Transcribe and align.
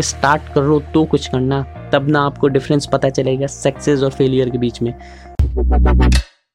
Start 0.00 0.52
करो 0.54 0.78
तो 0.94 1.04
कुछ 1.04 1.26
करना, 1.28 1.62
तब 1.92 2.08
ना 2.08 2.20
आपको 2.26 2.48
डिफरेंस 2.48 2.86
पता 2.92 3.08
चलेगा 3.10 3.46
सक्सेस 3.46 4.02
और 4.02 4.10
फेलियर 4.10 4.50
के 4.50 4.58
बीच 4.58 4.82
में। 4.82 4.94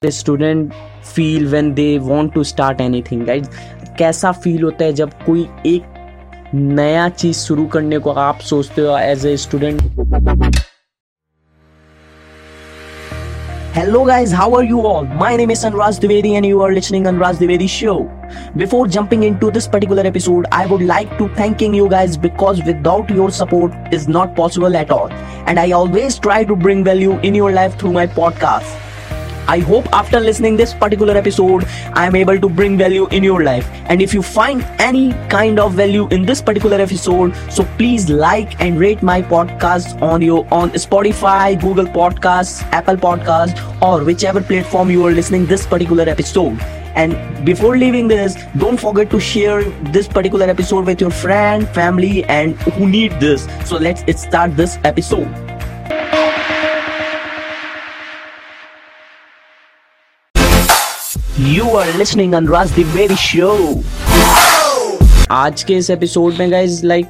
Student 0.03 0.73
feel 1.05 1.47
when 1.47 1.73
they 1.73 1.97
want 1.99 2.33
to 2.33 2.43
start 2.43 2.81
anything 2.81 3.25
guys 3.25 3.49
कैसा 3.97 4.31
फील 4.31 4.63
होता 4.63 4.85
है 4.85 4.93
जब 4.93 5.11
कोई 5.25 5.47
एक 5.65 6.53
नया 6.53 7.07
चीज़ 7.09 7.37
शुरू 7.37 7.65
करने 7.67 7.99
को 7.99 8.11
आप 8.11 8.39
सोचते 8.39 8.81
हो 8.81 8.97
as 8.97 9.25
a 9.25 9.35
student 9.37 9.81
Hello 13.73 14.05
guys, 14.05 14.31
how 14.31 14.55
are 14.55 14.63
you 14.63 14.81
all? 14.81 15.05
My 15.05 15.35
name 15.35 15.51
is 15.51 15.63
Anuraj 15.63 15.99
Dwivedi 15.99 16.31
and 16.33 16.45
you 16.45 16.61
are 16.61 16.71
listening 16.73 17.03
Anuraj 17.03 17.35
Dwivedi 17.41 17.69
show. 17.69 18.09
Before 18.55 18.87
jumping 18.87 19.23
into 19.23 19.51
this 19.51 19.67
particular 19.67 20.03
episode, 20.05 20.47
I 20.51 20.65
would 20.65 20.81
like 20.81 21.15
to 21.19 21.27
thanking 21.35 21.75
you 21.75 21.87
guys 21.87 22.17
because 22.17 22.63
without 22.63 23.09
your 23.11 23.29
support 23.29 23.71
is 23.93 24.07
not 24.07 24.35
possible 24.35 24.75
at 24.75 24.89
all. 24.89 25.11
And 25.45 25.59
I 25.59 25.71
always 25.71 26.17
try 26.17 26.43
to 26.43 26.55
bring 26.55 26.83
value 26.83 27.19
in 27.19 27.35
your 27.35 27.51
life 27.51 27.77
through 27.79 27.93
my 27.93 28.07
podcast. 28.07 28.86
I 29.47 29.59
hope 29.59 29.87
after 29.93 30.19
listening 30.19 30.57
this 30.57 30.73
particular 30.73 31.15
episode, 31.15 31.65
I 31.93 32.05
am 32.05 32.15
able 32.15 32.37
to 32.37 32.49
bring 32.49 32.77
value 32.77 33.07
in 33.07 33.23
your 33.23 33.43
life. 33.43 33.69
And 33.85 34.01
if 34.01 34.13
you 34.13 34.21
find 34.21 34.61
any 34.77 35.13
kind 35.29 35.57
of 35.57 35.73
value 35.73 36.07
in 36.09 36.25
this 36.25 36.41
particular 36.41 36.81
episode, 36.81 37.33
so 37.49 37.63
please 37.77 38.09
like 38.09 38.59
and 38.59 38.77
rate 38.77 39.01
my 39.01 39.21
podcast 39.21 40.01
on 40.01 40.21
your 40.21 40.45
on 40.51 40.71
Spotify, 40.71 41.59
Google 41.61 41.85
Podcasts, 41.85 42.61
Apple 42.73 42.97
Podcasts, 42.97 43.81
or 43.81 44.03
whichever 44.03 44.41
platform 44.41 44.91
you 44.91 45.05
are 45.05 45.11
listening 45.11 45.45
this 45.45 45.65
particular 45.65 46.03
episode. 46.03 46.59
And 46.97 47.45
before 47.45 47.77
leaving 47.77 48.07
this, 48.09 48.35
don't 48.57 48.77
forget 48.77 49.09
to 49.11 49.19
share 49.19 49.63
this 49.95 50.07
particular 50.07 50.47
episode 50.47 50.85
with 50.85 50.99
your 50.99 51.11
friend, 51.11 51.69
family, 51.69 52.23
and 52.25 52.55
who 52.73 52.87
need 52.89 53.19
this. 53.19 53.47
So 53.65 53.77
let's 53.77 54.21
start 54.21 54.57
this 54.57 54.79
episode. 54.83 55.46
You 61.47 61.65
are 61.79 61.91
listening 61.97 62.33
on 62.35 62.47
Raj 62.47 62.71
Divedi 62.77 63.15
Show. 63.15 63.83
आज 65.31 65.63
के 65.63 65.73
इस 65.73 65.89
episode 65.89 66.33
में 66.33 66.51
guys 66.51 66.85
like 66.85 67.05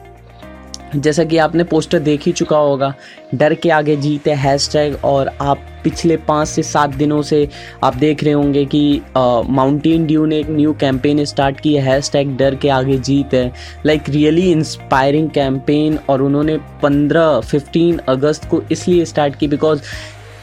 जैसा 0.96 1.24
कि 1.24 1.38
आपने 1.38 1.64
poster 1.64 2.00
देख 2.00 2.26
ही 2.26 2.32
चुका 2.32 2.58
होगा, 2.58 2.94
डर 3.36 3.54
के 3.54 3.70
आगे 3.70 3.96
जीत 3.96 4.28
है 4.28 4.36
हैशटैग 4.36 4.98
और 5.06 5.32
आप 5.42 5.66
पिछले 5.84 6.18
पाँच 6.18 6.48
से 6.48 6.64
सात 6.64 6.90
दिनों 6.90 7.22
से 7.22 7.48
आप 7.84 7.96
देख 7.96 8.24
रहे 8.24 8.34
होंगे 8.34 8.66
कि 8.66 9.02
माउंटेन 9.18 10.06
ड्यू 10.06 10.26
ने 10.26 10.40
एक 10.40 10.50
न्यू 10.50 10.74
कैंपेन 10.74 11.24
स्टार्ट 11.26 11.60
की 11.60 11.74
है 11.74 11.82
हैश 11.82 12.12
टैग 12.12 12.36
डर 12.38 12.56
के 12.56 12.70
आगे 12.70 12.98
जीत 12.98 13.34
है 13.34 13.52
लाइक 13.86 14.10
रियली 14.10 14.52
इंस्पायरिंग 14.52 15.30
कैंपेन 15.30 16.00
और 16.10 16.22
उन्होंने 16.22 16.58
पंद्रह 16.84 17.40
फिफ्टीन 17.40 17.98
अगस्त 18.10 18.50
को 18.50 18.62
इसलिए 18.72 19.06
स्टार्ट 19.06 19.36
की 19.36 19.48
because 19.48 19.82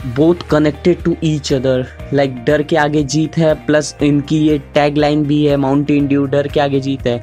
both 0.06 0.34
connected 0.50 1.02
to 1.02 1.16
each 1.24 1.52
other 1.52 1.86
like 2.12 2.34
डर 2.44 2.62
के 2.62 2.77
आगे 2.77 3.02
जीत 3.02 3.36
है 3.38 3.55
प्लस 3.66 3.94
इनकी 4.02 4.38
ये 4.38 4.58
टैग 4.74 4.96
लाइन 4.96 5.24
भी 5.27 5.44
है 5.44 5.56
माउंटेन 5.56 6.06
ड्यू 6.06 6.24
डर 6.27 6.48
के 6.48 6.61
आगे 6.61 6.80
जीत 6.80 7.06
है। 7.06 7.19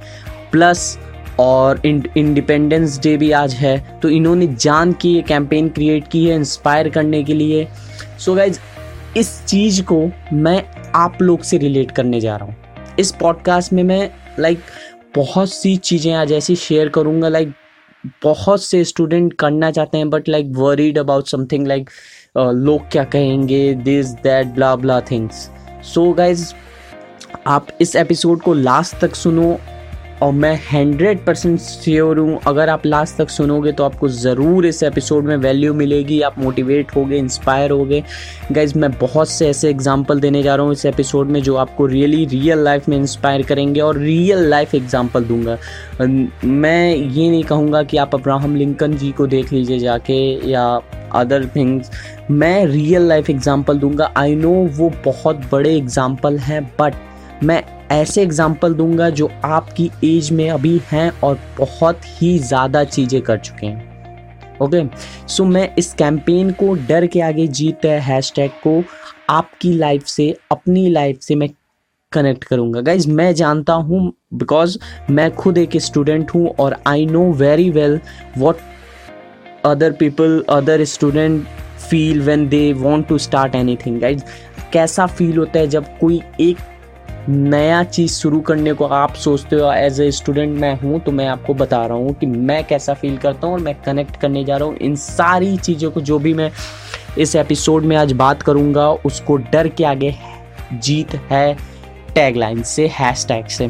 प्लस 0.52 0.98
और 1.40 1.82
इंडिपेंडेंस 1.86 3.00
डे 3.00 3.16
भी 3.18 3.32
आज 3.32 3.54
है। 3.54 3.78
तो 4.00 4.10
इन्होंने 4.10 4.48
जान 4.48 4.94
की 4.94 5.14
ये 5.14 5.22
कैंपेन 5.22 5.70
क्रिएट 5.70 6.08
की 6.08 6.26
है 6.26 6.36
इंस्पायर 6.36 6.90
करने 6.90 7.24
के 7.24 7.34
लिए। 7.34 7.68
सो 8.20 8.32
so 8.32 8.38
गाइज़ 8.38 8.60
इस 9.18 9.46
चीज़ 9.46 9.82
को 9.84 10.10
मैं 10.34 10.64
आप 10.96 11.22
लोग 11.22 11.42
से 11.42 11.58
रिलेट 11.58 11.92
करने 11.92 12.20
जा 12.22 12.36
रहा 12.36 12.46
हूँ। 12.46 12.56
इस 13.00 13.12
पॉडकास्ट 13.12 13.74
में 13.74 13.84
मैं 13.84 14.10
लाइक 14.40 14.58
like, 14.58 15.16
बहुत 15.16 15.54
सी 15.54 15.76
चीज़ें 15.78 16.14
आज 16.14 16.32
ऐसी 16.32 16.56
शेयर 16.56 16.90
करूँगा 16.90 17.30
लाइक 17.30 17.48
like, 17.48 17.60
बहुत 18.24 18.64
से 18.64 18.84
स्टूडेंट 18.84 19.34
करना 19.34 19.72
चाहते 19.72 19.98
हैं 19.98 20.10
but 20.10 20.30
like 20.30 20.52
worried 20.56 20.98
about 20.98 21.28
something 21.28 21.68
like 21.68 21.90
लोग 22.36 22.82
क्या 22.92 23.04
कहेंगे 23.04 23.74
this 23.76 24.10
that 24.24 24.48
blah 24.48 24.76
blah 24.76 25.00
things 25.02 25.50
so 25.86 26.12
guys 26.14 26.54
आप 27.48 27.68
इस 27.82 27.96
एपिसोड 27.96 28.42
को 28.42 28.54
लास्ट 28.54 28.96
तक 29.00 29.16
सुनो 29.16 29.58
और 30.24 30.32
मैं 30.34 30.54
हंड्रेड 30.72 31.26
परसेंट 31.26 31.60
श्योर 31.60 32.20
हूँ, 32.20 32.40
अगर 32.48 32.70
आप 32.70 32.86
लास्ट 32.86 33.18
तक 33.18 33.30
सुनोगे 33.30 33.72
तो 33.72 33.84
आपको 33.84 34.08
ज़रूर 34.08 34.66
इस 34.66 34.82
एपिसोड 34.84 35.26
में 35.26 35.36
वैल्यू 35.38 35.74
मिलेगी, 35.74 36.22
आप 36.22 36.38
मोटिवेट 36.40 36.96
होगे 36.96 37.18
इंस्पायर 37.18 37.72
होगे। 37.72 38.04
गाइज़ 38.52 38.78
मैं 38.80 38.92
बहुत 38.92 39.30
से 39.30 39.50
ऐसे 39.50 39.70
एग्जांपल 39.70 40.20
देने 40.20 40.44
जा 40.44 40.56
रहा 40.56 40.66
हूँ 40.66 40.74
इस 40.74 40.86
एपिसोड 40.86 41.28
में 41.28 41.42
जो 41.44 41.56
आपको 41.56 41.86
रियली 41.86 42.24
रियल 42.26 42.64
लाइफ 42.64 42.90
में 42.90 42.98
इंस्पायर 42.98 43.42
करेंगे 43.42 43.82
और 43.82 43.98
रियल 43.98 44.48
लाइफ 44.50 44.76
एग्जांपल 44.76 45.24
दूँगा। 45.24 45.58
मैं 46.46 46.96
ये 46.96 47.30
नहीं 47.30 47.44
कहूँगा 47.44 47.84
कि 47.84 47.98
आप 47.98 48.16
अब्राहम 48.16 48.56
लिंकन 48.56 48.98
जी 48.98 49.12
को 49.12 49.28
देख 49.28 49.54
लीजिए 49.54 49.80
जाके 49.80 50.24
या 50.52 50.82
अदर 51.16 51.46
थिंग्स 51.56 51.92
मैं 52.32 52.66
रियल 52.66 53.08
लाइफ 53.08 53.30
एग्जांपल 53.30 53.80
दूँगा. 53.80 54.12
आई 54.18 54.36
नो 54.36 54.52
वो 54.78 54.92
बहुत 55.06 55.42
बड़े 55.52 55.76
एग्जांपल 55.78 56.38
हैं 56.40 56.64
बट 56.80 56.96
मैं 57.44 57.64
ऐसे 57.92 58.22
एग्ज़ाम्पल 58.22 58.74
दूँगा 58.74 59.10
जो 59.10 59.30
आपकी 59.46 59.90
एज 60.06 60.32
में 60.32 60.50
अभी 60.50 60.80
हैं 60.92 61.10
और 61.24 61.40
बहुत 61.58 62.02
ही 62.06 62.38
ज़्यादा 62.40 62.84
चीज़ें 62.84 63.22
कर 63.22 63.38
चुके 63.38 63.68
हैं. 63.68 63.90
ओके 64.62 64.84
सो 65.28 65.46
मैं 65.46 65.74
इस 65.76 65.94
कैंपेन 65.94 66.52
को 66.52 66.74
डर 66.88 67.08
के 67.08 67.22
आगे 67.22 67.48
जीत 67.50 67.86
हैश 67.86 68.34
को. 68.40 68.84
आपकी 69.30 69.74
लाइफ 69.74 70.06
से, 70.06 70.36
अपनी 70.52 70.90
लाइफ 70.90 71.20
से 71.22 71.36
मैं 71.36 71.50
कनेक्ट 72.12 72.44
करूँगा. 72.44 72.82
गाइज़ 72.82 73.10
मैं 73.10 73.34
जानता 73.36 73.74
हूँ 73.74 74.12
बिकॉज़ 74.34 74.78
मैं 75.10 75.30
खुद 75.36 75.58
एक 75.58 75.78
स्टूडेंट 75.78 76.32
हूँ 76.32 76.48
और 76.60 76.76
I 76.88 77.06
know 77.06 77.22
very 77.34 77.70
well 77.70 78.00
what 78.38 78.58
other 79.66 79.92
people 79.92 80.44
other 80.50 80.84
student 80.86 81.46
feel 81.90 82.22
when 82.22 82.48
they 82.50 82.72
want 82.74 83.08
to 83.08 83.18
start 83.18 83.56
anything 83.86 84.00
guys 84.02 84.24
कैसा 84.74 85.06
फील 85.08 85.38
होता 85.38 85.60
है 85.60 85.68
जब 85.68 85.98
कोई 86.00 86.22
एक 86.40 86.58
नया 87.30 87.84
चीज़ 87.84 88.12
शुरू 88.12 88.40
करने 88.40 88.74
को 88.74 88.86
आप 88.86 89.14
सोचते 89.16 89.56
हो 89.56 89.72
एज 89.74 90.00
ए 90.02 90.10
स्टूडेंट 90.12 90.58
मैं 90.60 90.74
हूँ 90.80 91.00
तो 91.00 91.12
मैं 91.12 91.28
आपको 91.28 91.54
बता 91.54 91.86
रहा 91.86 91.98
हूँ 91.98 92.14
कि 92.14 92.26
मैं 92.26 92.64
कैसा 92.64 92.94
फील 92.94 93.18
करता 93.18 93.48
हूँ 93.48 93.56
और 93.56 93.62
मैं 93.62 93.76
कनेक्ट 93.82 94.16
करने 94.22 94.44
जा 94.44 94.58
रहा 94.58 94.68
हूँ। 94.68 94.78
इन 94.78 94.96
सारी 94.96 95.56
चीज़ों 95.58 95.92
को 95.92 96.02
जो 96.02 96.20
भी 96.20 96.34
मैं 96.34 96.52
इस 97.18 97.36
एपिसोड 97.36 97.84
में 97.84 97.96
आज 97.98 98.12
बात 98.14 98.42
करूँगा, 98.42 98.90
उसको 98.90 99.36
डर 99.38 99.68
के 99.68 99.84
आगे 99.84 100.14
जीत 100.74 101.16
है 101.32 101.54
टैगलाइन 102.16 102.62
से 102.64 102.88
हैश 103.00 103.26
टैग 103.28 103.46
से। 103.48 103.70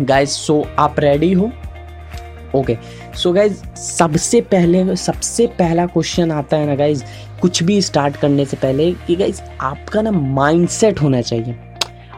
गाइज़ 0.00 0.30
सो 0.30 0.64
आप 0.78 1.00
रेडी 1.00 1.32
हो? 1.32 1.50
ओके 2.54 2.76
सो 3.16 3.32
गाइज़ 3.32 3.54
सबसे 3.76 4.40
पहले, 4.40 4.96
सबसे 4.96 5.46
पहला 5.58 5.84
क्वेश्चन 5.86 6.30
आता 6.32 6.56
है 6.56 6.66
ना 6.66 6.74
गाइज़ 6.76 7.04
कुछ 7.40 7.62
भी 7.62 7.80
स्टार्ट 7.82 8.16
करने 8.16 8.44
से 8.44 8.56
पहले 8.56 8.90
कि 9.06 9.16
गाइज़ 9.16 9.40
आपका 9.60 10.02
ना 10.02 10.10
माइंडसेट 10.10 11.00
होना 11.02 11.20
चाहिए। 11.22 11.56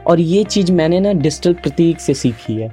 और 0.06 0.20
ये 0.20 0.42
चीज़ 0.44 0.72
मैंने 0.72 1.00
ना 1.00 1.12
डिजिटल 1.12 1.54
प्रतीक 1.54 2.00
से 2.00 2.14
सीखी 2.14 2.54
है 2.54 2.72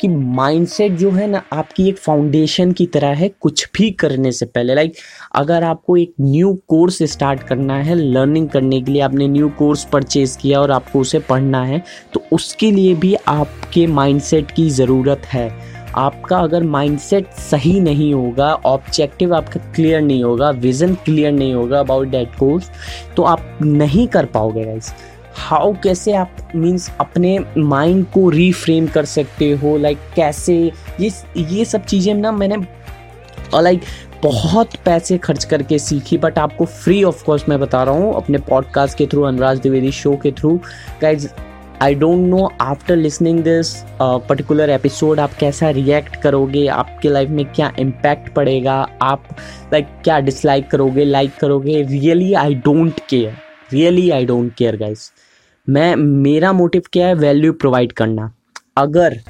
कि 0.00 0.08
माइंडसेट 0.08 0.92
जो 0.92 1.10
है 1.10 1.26
ना 1.26 1.42
आपकी 1.52 1.88
एक 1.88 1.98
फाउंडेशन 1.98 2.72
की 2.72 2.86
तरह 2.86 3.14
है 3.16 3.28
कुछ 3.40 3.66
भी 3.76 3.90
करने 3.90 4.32
से 4.32 4.46
पहले। 4.46 4.74
लाइक 4.74 4.94
अगर 5.34 5.64
आपको 5.64 5.96
एक 5.96 6.14
न्यू 6.20 6.54
कोर्स 6.68 7.02
स्टार्ट 7.12 7.42
करना 7.42 7.82
है 7.82 7.94
लर्निंग 7.94 8.48
करने 8.48 8.80
के 8.80 8.92
लिए 8.92 9.02
आपने 9.02 9.28
न्यू 9.28 9.48
कोर्स 9.58 9.84
परचेज़ 9.92 10.38
किया 10.38 10.60
और 10.60 10.70
आपको 10.70 11.00
उसे 11.00 11.18
पढ़ना 11.28 11.64
है 11.64 11.82
तो 12.14 12.24
उसके 12.32 12.70
लिए 12.70 12.94
भी 12.94 13.14
आपके 13.28 13.86
माइंडसेट 13.86 14.50
की 14.50 14.70
ज़रूरत 14.70 15.26
है। 15.26 15.48
आपका 15.96 16.38
अगर 16.38 16.62
माइंडसेट 16.62 17.30
सही 17.30 17.80
नहीं 17.80 18.14
होगा 18.14 18.54
ऑब्जेक्टिव 18.54 19.34
आपका 19.34 19.60
क्लियर 19.74 20.00
नहीं 20.00 20.24
होगा 20.24 20.50
विज़न 20.50 20.94
क्लियर 20.94 21.32
नहीं 21.32 21.54
होगा 21.54 21.80
अबाउट 21.80 22.08
दैट 22.08 22.34
कोर्स 22.38 22.70
तो 23.16 23.22
आप 23.22 23.58
नहीं 23.62 24.08
कर 24.08 24.24
पाओगे 24.24 24.64
गाइस 24.64 24.94
हाउ 25.36 25.72
कैसे 25.72 26.12
आप 26.12 26.36
मीन्स 26.54 26.92
अपने 27.00 27.38
माइंड 27.58 28.06
को 28.06 28.30
रीफ्रेम 28.30 28.86
कर 28.86 29.04
सकते 29.04 29.50
हो? 29.50 29.76
लाइक 29.76 29.98
like, 29.98 30.14
कैसे? 30.16 30.72
ये 31.00 31.12
ये 31.38 31.64
सब 31.64 31.84
चीज़ें 31.84 32.14
ना 32.14 32.32
मैंने 32.32 32.56
लाइक 33.60 33.80
बहुत 34.22 34.70
पैसे 34.84 35.18
खर्च 35.18 35.44
करके 35.44 35.78
सीखी 35.78 36.18
बट 36.18 36.38
आपको 36.38 36.64
फ्री 36.64 37.04
ऑफ़ 37.04 37.24
कॉस्ट 37.24 37.48
मैं 37.48 37.60
बता 37.60 37.82
रहा 37.82 37.94
हूँ 37.94 38.14
अपने 38.14 38.38
पॉडकास्ट 38.38 38.98
के 38.98 39.06
थ्रू 39.06 39.22
अनुराज 39.22 39.58
द्विवेदी 39.58 39.92
शो 39.92 40.16
के 40.16 40.32
through 40.32 40.60
guys 41.02 41.28
I 41.82 41.94
don't 41.94 42.18
know 42.18 42.48
after 42.60 42.96
listening 42.96 43.40
this 43.40 43.72
particular 44.02 44.70
episode 44.70 45.20
आप 45.20 45.32
कैसा 45.34 45.70
रिएक्ट 45.70 46.16
करोगे? 46.16 46.66
आपके 46.66 47.08
लाइफ 47.08 47.30
में 47.30 47.44
क्या 47.46 47.72
इम्पैक्ट 47.78 48.32
पड़ेगा? 48.34 48.74
आप 49.02 49.24
लाइक 49.72 49.84
like, 49.84 50.02
क्या 50.04 50.18
डिसलाइक 50.20 50.70
करोगे 50.70 51.04
लाइक 51.04 51.30
like 51.30 51.40
करोगे? 51.40 51.82
Really 51.82 52.32
I 52.34 52.54
don't 52.54 53.00
care 53.08 53.36
really 53.72 54.08
I 54.10 54.26
don't 54.26 54.54
care 54.54 54.76
guys 54.76 55.10
मैं 55.68 55.94
मेरा 55.96 56.52
मोटिव 56.52 56.82
क्या 56.92 57.06
है? 57.06 57.14
वैल्यू 57.14 57.52
प्रोवाइड 57.52 57.92
करना. 57.92 58.32
अगर 58.76 59.20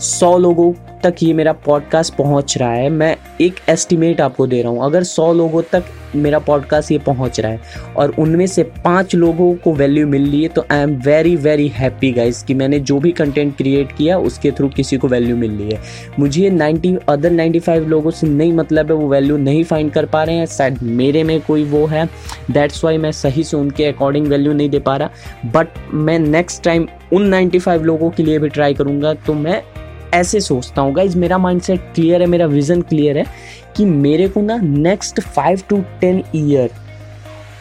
सौ 0.00 0.36
लोगों 0.38 0.72
तक 1.02 1.14
ये 1.22 1.32
मेरा 1.32 1.52
पॉडकास्ट 1.66 2.14
पहुँच 2.14 2.56
रहा 2.58 2.72
है 2.72 2.88
मैं 2.90 3.16
एक 3.40 3.54
एस्टिमेट 3.68 4.20
आपको 4.20 4.46
दे 4.46 4.62
रहा 4.62 4.72
हूँ। 4.72 4.84
अगर 4.84 5.02
सौ 5.04 5.32
लोगों 5.32 5.62
तक 5.72 5.84
मेरा 6.16 6.38
पॉडकास्ट 6.38 6.92
ये 6.92 6.98
पहुँच 6.98 7.40
रहा 7.40 7.52
है। 7.52 7.60
और 7.96 8.14
उनमें 8.18 8.46
से 8.46 8.62
पाँच 8.84 9.14
लोगों 9.14 9.54
को 9.54 9.72
वैल्यू 9.72 10.06
मिल 10.06 10.30
रही 10.30 10.42
है 10.42 10.48
तो 10.48 10.64
I 10.70 10.78
am 10.78 10.94
very 10.96 11.34
very 11.36 11.68
happy 11.68 12.10
guys 12.12 12.42
कि 12.42 12.54
मैंने 12.54 12.78
जो 12.80 12.98
भी 12.98 13.12
कंटेंट 13.12 13.56
क्रिएट 13.56 13.92
किया, 13.92 14.18
उसके 14.18 14.50
थ्रू 14.50 14.68
किसी 14.68 14.96
को 14.96 15.08
वैल्यू 15.08 15.36
मिल 15.36 15.50
रही 15.50 15.70
है। 15.70 15.80
मुझे 16.18 16.50
90 16.50 16.96
अदर 17.08 17.32
95 17.32 17.86
लोगों 17.88 18.10
से 18.10 18.26
नहीं 18.26 18.52
मतलब 18.52 18.90
है, 18.90 18.96
वो 18.96 19.08
वैल्यू 19.08 19.36
नहीं 19.36 19.64
फाइंड 19.64 19.92
कर 19.92 20.06
पा 20.06 20.22
रहे 20.24 20.36
हैं। 20.36 20.46
शायद 20.46 20.82
मेरे 20.82 21.22
में 21.24 21.40
कोई 21.40 21.64
वो 21.64 21.84
है 21.86 22.08
दैट्स 22.50 22.84
वाई 22.84 22.98
मैं 22.98 23.12
सही 23.12 23.44
से 23.44 23.56
उनके 23.56 23.84
अकॉर्डिंग 23.84 24.26
वैल्यू 24.26 24.52
नहीं 24.52 24.70
दे 24.70 24.78
पा 24.78 24.96
रहा। 24.96 25.10
बट 25.54 25.68
मैं 25.94 26.18
नेक्स्ट 26.18 26.62
टाइम 26.62 26.86
उन 27.12 27.28
95 27.30 27.82
लोगों 27.82 28.10
के 28.10 28.22
लिए 28.22 28.38
भी 28.38 28.48
ट्राई 28.48 28.74
करूँगा 28.74 29.14
तो 29.14 29.34
मैं 29.34 29.62
ऐसे 30.14 30.40
सोचता 30.40 30.82
हूँ 30.82 30.92
गाइज़ 30.94 31.16
मेरा 31.18 31.38
माइंडसेट 31.38 31.80
क्लियर 31.94 32.20
है, 32.20 32.26
मेरा 32.26 32.46
विज़न 32.46 32.82
क्लियर 32.82 33.18
है 33.18 33.24
कि 33.76 33.84
मेरे 33.84 34.28
को 34.28 34.40
ना 34.40 34.56
next 34.56 35.20
five 35.20 35.62
to 35.68 35.80
ten 36.00 36.22
year 36.34 36.70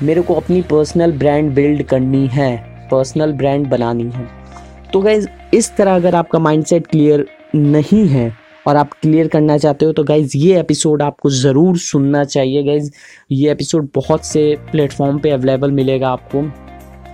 मेरे 0.03 0.21
को 0.21 0.33
अपनी 0.33 0.61
पर्सनल 0.61 1.11
ब्रांड 1.11 1.53
बिल्ड 1.55 1.83
करनी 1.83 2.25
है 2.27 2.55
पर्सनल 2.91 3.33
ब्रांड 3.33 3.67
बनानी 3.67 4.09
है। 4.11 4.27
तो 4.93 5.01
गाइज़ 5.01 5.27
इस 5.53 5.75
तरह 5.77 5.95
अगर 5.95 6.15
आपका 6.15 6.39
माइंडसेट 6.39 6.87
क्लियर 6.87 7.25
नहीं 7.55 8.07
है 8.07 8.31
और 8.67 8.75
आप 8.75 8.93
क्लियर 8.93 9.27
करना 9.27 9.57
चाहते 9.57 9.85
हो 9.85 9.93
तो 9.93 10.03
गाइज़ 10.03 10.37
ये 10.37 10.59
एपिसोड 10.59 11.01
आपको 11.01 11.29
ज़रूर 11.31 11.77
सुनना 11.77 12.23
चाहिए 12.23 12.63
गाइज़ 12.63 12.91
ये 13.31 13.51
एपिसोड 13.51 13.89
बहुत 13.95 14.25
से 14.25 14.55
प्लेटफॉर्म 14.71 15.19
पे 15.19 15.31
अवेलेबल 15.31 15.71
मिलेगा 15.71 16.09
आपको। 16.09 16.43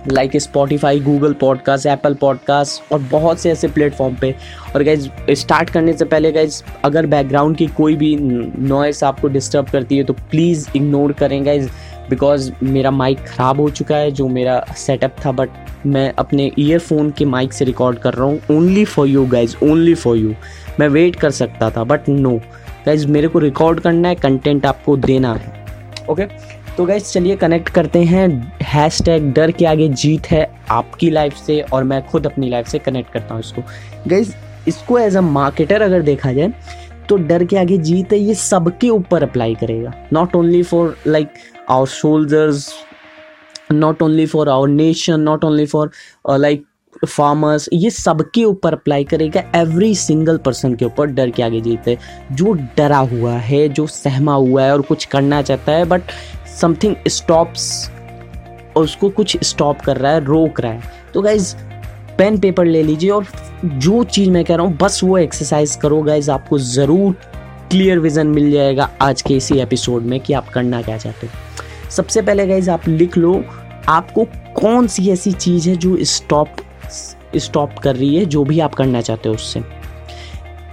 Like 0.08 0.36
Spotify 0.36 1.00
Google 1.00 1.32
podcast 1.32 1.86
Apple 1.86 2.14
podcast 2.14 2.92
और 2.92 2.98
बहुत 2.98 3.38
से 3.38 3.50
ऐसे 3.50 3.68
प्लेटफॉर्म 3.68 4.14
पे। 4.14 4.34
और 4.76 4.82
गाइज़ 4.82 5.08
स्टार्ट 5.30 5.70
करने 5.70 5.92
से 5.92 6.04
पहले 6.04 6.32
गाइज़ 6.32 6.62
अगर 6.84 7.06
बैकग्राउंड 7.06 7.56
की 7.56 7.66
कोई 7.66 7.96
भी 7.96 8.16
नॉइस 8.58 9.04
आपको 9.04 9.28
डिस्टर्ब 9.28 9.68
करती 9.68 9.96
है 9.96 10.04
तो 10.04 10.12
प्लीज़ 10.12 10.68
इग्नोर 10.76 11.12
करें 11.12 11.46
गाइज़ 11.46 11.68
बिकॉज़ 12.10 12.52
मेरा 12.62 12.90
माइक 12.90 13.18
ख़राब 13.18 13.60
हो 13.60 13.70
चुका 13.70 13.96
है, 13.96 14.10
जो 14.10 14.28
मेरा 14.28 14.64
सेटअप 14.76 15.16
था 15.26 15.32
बट 15.32 15.48
मैं 15.86 16.12
अपने 16.18 16.50
ईयरफोन 16.58 17.10
के 17.10 17.24
माइक 17.24 17.52
से 17.52 17.64
रिकॉर्ड 17.64 17.98
कर 17.98 18.14
रहा 18.14 18.24
हूँ 18.24 18.40
only 18.50 18.84
for 18.84 19.08
you 19.08 19.26
guys 19.26 19.56
only 19.62 19.94
for 19.94 20.16
you 20.16 20.34
मैं 20.80 20.88
वेट 20.88 21.16
कर 21.16 21.30
सकता 21.30 21.70
था 21.70 21.84
बट 21.84 22.08
नो 22.08 22.40
गाइज़ 22.86 23.06
मेरे 23.06 23.28
को 23.28 23.38
रिकॉर्ड 23.38 23.80
करना 23.80 24.08
है 24.08 24.14
कंटेंट 24.14 24.66
आपको 24.66 24.96
देना 24.96 25.34
है। 25.34 25.66
Okay 26.10 26.22
okay? 26.22 26.34
तो 26.76 26.84
गाइज़ 26.84 27.04
चलिए 27.04 27.36
कनेक्ट 27.36 27.68
करते 27.68 27.98
हैं 27.98 28.52
हैश 28.72 29.00
टैग 29.04 29.32
डर 29.34 29.50
के 29.50 29.64
आगे 29.66 29.88
जीत 29.90 30.26
है 30.26 30.44
आपकी 30.70 31.10
लाइफ 31.10 31.34
से 31.36 31.60
और 31.72 31.84
मैं 31.84 32.00
खुद 32.06 32.26
अपनी 32.26 32.48
लाइफ 32.50 32.66
से 32.68 32.78
कनेक्ट 32.78 33.12
करता 33.12 33.34
हूँ 33.34 33.42
इसको। 33.42 33.62
गाइज़ 34.08 34.32
इसको 34.68 34.98
एज 34.98 35.16
अ 35.16 35.20
मार्केटर 35.20 35.82
अगर 35.82 36.02
देखा 36.02 36.32
जाए 36.32 36.52
तो 37.08 37.16
डर 37.18 37.44
के 37.44 37.56
आगे 37.58 37.78
जीत 37.78 38.12
है, 38.12 38.18
ये 38.18 38.34
सबके 38.34 38.88
ऊपर 38.88 39.22
अप्लाई 39.22 39.54
करेगा। 39.54 39.92
Not 40.12 40.36
only 40.36 40.62
for 40.62 40.96
like 41.06 41.28
our 41.70 41.86
soldiers 41.88 42.72
not 43.72 44.02
only 44.02 44.26
for 44.26 44.48
our 44.48 44.68
nation 44.68 45.20
not 45.20 45.44
only 45.44 45.66
for 45.66 45.90
like 46.30 46.64
farmers 47.06 47.68
ये 47.72 47.90
सबके 47.90 48.44
ऊपर 48.44 48.72
अप्लाई 48.72 49.04
करेगा। 49.04 49.42
एवरी 49.56 49.94
सिंगल 49.94 50.36
पर्सन 50.38 50.74
के 50.74 50.84
ऊपर 50.84 51.06
डर 51.08 51.30
के 51.30 51.42
आगे 51.42 51.60
जीते 51.60 51.98
जो 52.32 52.52
डरा 52.76 52.98
हुआ 52.98 53.32
है, 53.32 53.68
जो 53.68 53.86
सहमा 53.86 54.34
हुआ 54.34 54.62
है 54.64 54.72
और 54.72 54.82
कुछ 54.82 55.04
करना 55.04 55.42
चाहता 55.42 55.72
है 55.72 55.84
बट 55.84 56.02
समथिंग 56.60 56.96
स्टॉप्स 57.08 57.90
उसको 58.76 59.08
कुछ 59.10 59.36
स्टॉप 59.44 59.80
कर 59.80 59.96
रहा 59.96 60.12
है, 60.12 60.24
रोक 60.24 60.60
रहा 60.60 60.72
है। 60.72 61.10
तो 61.14 61.22
गाइज़ 61.22 61.54
पेन 62.18 62.38
पेपर 62.38 62.64
ले 62.64 62.82
लीजिए 62.82 63.10
और 63.10 63.26
जो 63.64 64.02
चीज़ 64.04 64.30
मैं 64.30 64.44
कह 64.44 64.56
रहा 64.56 64.66
हूँ, 64.66 64.76
बस 64.76 65.00
वो 65.04 65.18
एक्सरसाइज 65.18 65.76
करो 65.76 66.00
गाइज़ 66.02 66.30
आपको 66.30 66.58
ज़रूर 66.58 67.12
क्लियर 67.70 67.98
विजन 67.98 68.26
मिल 68.26 68.50
जाएगा 68.52 68.88
आज 69.02 69.22
के 69.22 69.34
इसी 69.34 69.58
एपिसोड 69.60 70.02
में 70.02 70.18
कि 70.20 70.32
आप 70.32 70.48
करना 70.48 70.82
क्या 70.82 70.96
चाहते 70.98 71.26
हो। 71.26 71.90
सबसे 71.90 72.22
पहले 72.22 72.46
गाइज़ 72.46 72.70
आप 72.70 72.88
लिख 72.88 73.16
लो, 73.18 73.44
आपको 73.88 74.24
कौन 74.54 74.86
सी 74.86 75.10
ऐसी 75.10 75.32
चीज़ 75.32 75.68
है 75.70 75.76
जो 75.76 75.96
स्टॉप 76.04 76.56
स्टॉप 77.36 77.78
कर 77.78 77.96
रही 77.96 78.14
है, 78.16 78.24
जो 78.24 78.44
भी 78.44 78.58
आप 78.60 78.74
करना 78.74 79.00
चाहते 79.00 79.28
हो 79.28 79.34
उससे। 79.34 79.62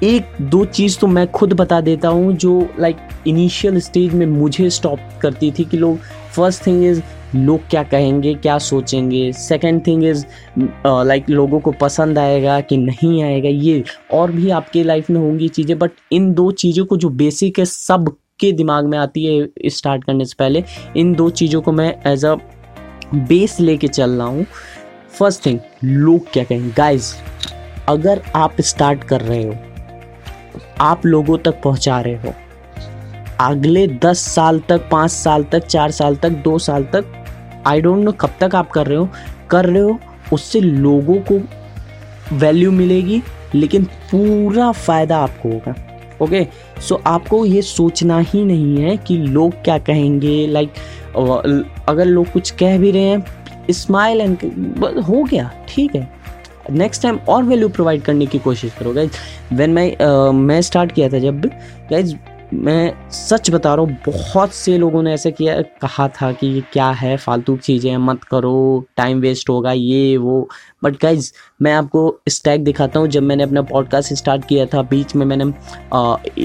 एक, 0.03 0.25
दो 0.41 0.63
चीज़ 0.65 0.97
तो 0.99 1.07
मैं 1.07 1.25
खुद 1.31 1.53
बता 1.53 1.79
देता 1.81 2.07
हूँ, 2.07 2.33
जो 2.33 2.69
लाइक 2.79 2.97
इनिशियल 3.27 3.79
स्टेज 3.79 4.13
में 4.13 4.25
मुझे 4.25 4.69
स्टॉप 4.69 4.99
करती 5.21 5.51
थी 5.51 5.63
कि 5.63 5.77
लोग 5.77 5.97
फ़र्स्ट 6.35 6.65
थिंग 6.67 6.83
इज़ 6.85 7.01
लोग 7.35 7.67
क्या 7.69 7.83
कहेंगे, 7.83 8.33
क्या 8.35 8.57
सोचेंगे? 8.59 9.31
सेकेंड 9.33 9.85
थिंग 9.87 10.03
इज़ 10.03 10.25
लाइक 10.87 11.29
लोगों 11.29 11.59
को 11.59 11.71
पसंद 11.71 12.19
आएगा 12.19 12.59
कि 12.61 12.77
नहीं 12.77 13.21
आएगा, 13.23 13.49
ये 13.49 13.83
और 14.13 14.31
भी 14.31 14.49
आपके 14.51 14.83
लाइफ 14.83 15.09
में 15.09 15.19
होंगी 15.19 15.47
चीज़ें 15.49 15.77
बट 15.79 15.91
इन 16.11 16.33
दो 16.33 16.49
चीज़ों 16.53 16.85
को 16.85 16.97
जो 16.97 17.09
बेसिक 17.11 17.59
है 17.59 17.65
सब 17.65 18.15
के 18.39 18.51
दिमाग 18.51 18.85
में 18.85 18.97
आती 18.97 19.25
है 19.25 19.69
स्टार्ट 19.69 20.03
करने 20.03 20.25
से 20.25 20.35
पहले, 20.39 20.63
इन 20.97 21.13
दो 21.13 21.29
चीज़ों 21.31 21.61
को 21.61 21.71
मैं 21.71 21.93
एज 22.07 22.25
अ 22.25 22.35
बेस 23.15 23.59
लेके 23.59 23.87
चल 23.87 24.11
रहा 24.11 24.27
हूँ। 24.27 24.45
फ़र्स्ट 25.13 25.45
थिंग 25.45 25.59
लोग 25.83 26.31
क्या 26.33 26.43
कहेंगे? 26.43 26.73
गाइस 26.73 27.15
अगर 27.89 28.21
आप 28.35 28.61
स्टार्ट 28.61 29.03
कर 29.03 29.21
रहे 29.21 29.43
हो, 29.43 29.53
आप 30.81 31.05
लोगों 31.05 31.37
तक 31.37 31.61
पहुँचा 31.63 31.99
रहे 32.01 32.15
हो, 32.15 32.33
अगले 33.41 33.85
दस 34.03 34.19
साल 34.25 34.59
तक, 34.69 34.87
पाँच 34.91 35.11
साल 35.11 35.43
तक, 35.43 35.65
चार 35.65 35.91
साल 35.91 36.15
तक, 36.15 36.29
दो 36.29 36.57
साल 36.59 36.83
तक 36.85 37.18
आई 37.67 37.81
डोंट 37.81 38.03
नो 38.03 38.11
कब 38.11 38.29
तक 38.39 38.55
आप 38.55 38.69
कर 38.71 38.87
रहे 38.87 38.97
हो। 38.97 39.09
कर 39.49 39.65
रहे 39.65 39.81
हो 39.81 39.99
उससे 40.33 40.59
लोगों 40.61 41.15
को 41.31 41.39
वैल्यू 42.37 42.71
मिलेगी 42.71 43.21
लेकिन 43.55 43.83
पूरा 44.11 44.71
फ़ायदा 44.71 45.17
आपको 45.17 45.49
होगा। 45.49 45.75
Okay 46.21 46.43
okay? 46.43 46.81
सो 46.81 46.95
so, 46.95 47.01
आपको 47.07 47.45
ये 47.45 47.61
सोचना 47.61 48.19
ही 48.19 48.43
नहीं 48.45 48.77
है 48.77 48.95
कि 48.97 49.17
लोग 49.17 49.53
क्या 49.63 49.77
कहेंगे 49.79 50.47
लाइक 50.47 50.73
अगर 51.87 52.05
लोग 52.05 52.31
कुछ 52.31 52.51
कह 52.51 52.77
भी 52.77 52.91
रहे 52.91 53.03
हैं 53.03 53.71
स्माइल 53.71 54.21
एंड 54.21 54.37
हो 55.07 55.23
गया 55.23 55.51
ठीक 55.69 55.95
है। 55.95 56.07
नेक्स्ट 56.71 57.01
टाइम 57.03 57.19
और 57.29 57.43
वैल्यू 57.43 57.69
प्रोवाइड 57.69 58.01
करने 58.01 58.25
की 58.25 58.39
कोशिश 58.39 58.73
करो 58.79 58.93
गाइज़ 58.93 59.11
व्हेन 59.53 59.69
मैं 59.69 60.31
मैं 60.31 60.61
स्टार्ट 60.61 60.91
किया 60.91 61.09
था 61.09 61.19
जब 61.19 61.45
गाइज़ 61.91 62.15
मैं 62.53 63.09
सच 63.11 63.49
बता 63.51 63.73
रहा 63.75 63.85
हूँ, 63.85 63.97
बहुत 64.05 64.53
से 64.53 64.77
लोगों 64.77 65.01
ने 65.03 65.13
ऐसे 65.13 65.31
किया, 65.31 65.61
कहा 65.81 66.07
था 66.11 66.31
कि 66.31 66.47
ये 66.47 66.61
क्या 66.73 66.89
है, 66.91 67.15
फालतू 67.17 67.55
चीज़ें 67.57 67.95
मत 67.97 68.23
करो 68.23 68.85
टाइम 68.97 69.19
वेस्ट 69.21 69.49
होगा, 69.49 69.71
ये, 69.71 70.17
वो। 70.17 70.47
बट 70.83 70.95
गाइज़ 71.01 71.31
मैं 71.61 71.73
आपको 71.73 72.19
स्टैक 72.29 72.63
दिखाता 72.63 72.99
हूँ, 72.99 73.07
जब 73.07 73.23
मैंने 73.23 73.43
अपना 73.43 73.61
पॉडकास्ट 73.63 74.13
स्टार्ट 74.13 74.45
किया 74.47 74.65
था, 74.65 74.81
बीच 74.83 75.15
में 75.15 75.25
मैंने 75.25 75.45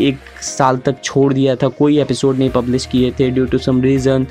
एक 0.04 0.18
साल 0.42 0.76
तक 0.76 1.02
छोड़ 1.04 1.32
दिया 1.32 1.56
था, 1.56 1.68
कोई 1.68 1.98
एपिसोड 2.00 2.38
नहीं 2.38 2.50
पब्लिश 2.50 2.86
किए 2.86 3.10
थे 3.20 3.30
ड्यू 3.30 3.46
टू 3.46 3.58
सम 3.58 3.80
रीज़न 3.82 4.26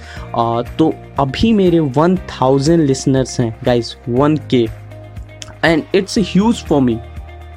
तो 0.78 0.94
अभी 1.20 1.54
मेरे 1.54 1.80
वन 1.80 2.18
थाउज़ेंड 2.32 2.82
लिसनर्स 2.82 3.40
हैं 3.40 3.56
guys 3.66 3.96
one 4.10 4.38
K 4.54 4.66
and 5.66 5.84
it's 5.96 6.18
huge 6.20 6.64
for 6.66 6.82
me 6.82 6.98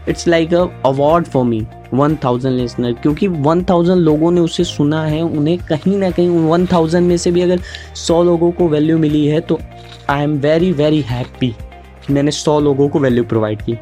it's 0.09 0.29
like 0.29 0.55
a 0.55 0.67
award 0.87 1.27
for 1.27 1.45
me 1.45 1.67
one 1.97 2.17
thousand 2.25 2.57
listener 2.57 2.93
क्योंकि 2.93 3.27
वन 3.29 3.63
थाउज़ेंड 3.65 4.01
लोगों 4.01 4.31
ने 4.33 4.41
उसे 4.41 4.65
सुना 4.65 5.05
है, 5.05 5.23
उन्हें 5.23 5.59
कहीं 5.61 5.97
ना 5.97 6.11
कहीं 6.11 6.29
वन 6.49 6.67
थाउज़ेंड 6.67 7.07
में 7.09 7.17
से 7.17 7.31
भी 7.31 7.43
अगर 7.43 7.61
सौ 7.97 8.23
लोगों 8.25 8.51
को 8.53 8.69
वैल्यू 8.69 8.99
मिली 8.99 9.27
है 9.27 9.41
तो 9.41 9.59
I 10.11 10.23
am 10.23 10.39
very 10.39 10.73
very 10.75 11.01
happy 11.03 11.55
मैंने 12.11 12.31
सौ 12.31 12.59
लोगों 12.61 12.89
को 12.89 12.99
वैल्यू 12.99 13.25
प्रोवाइड 13.25 13.63
की। 13.63 13.77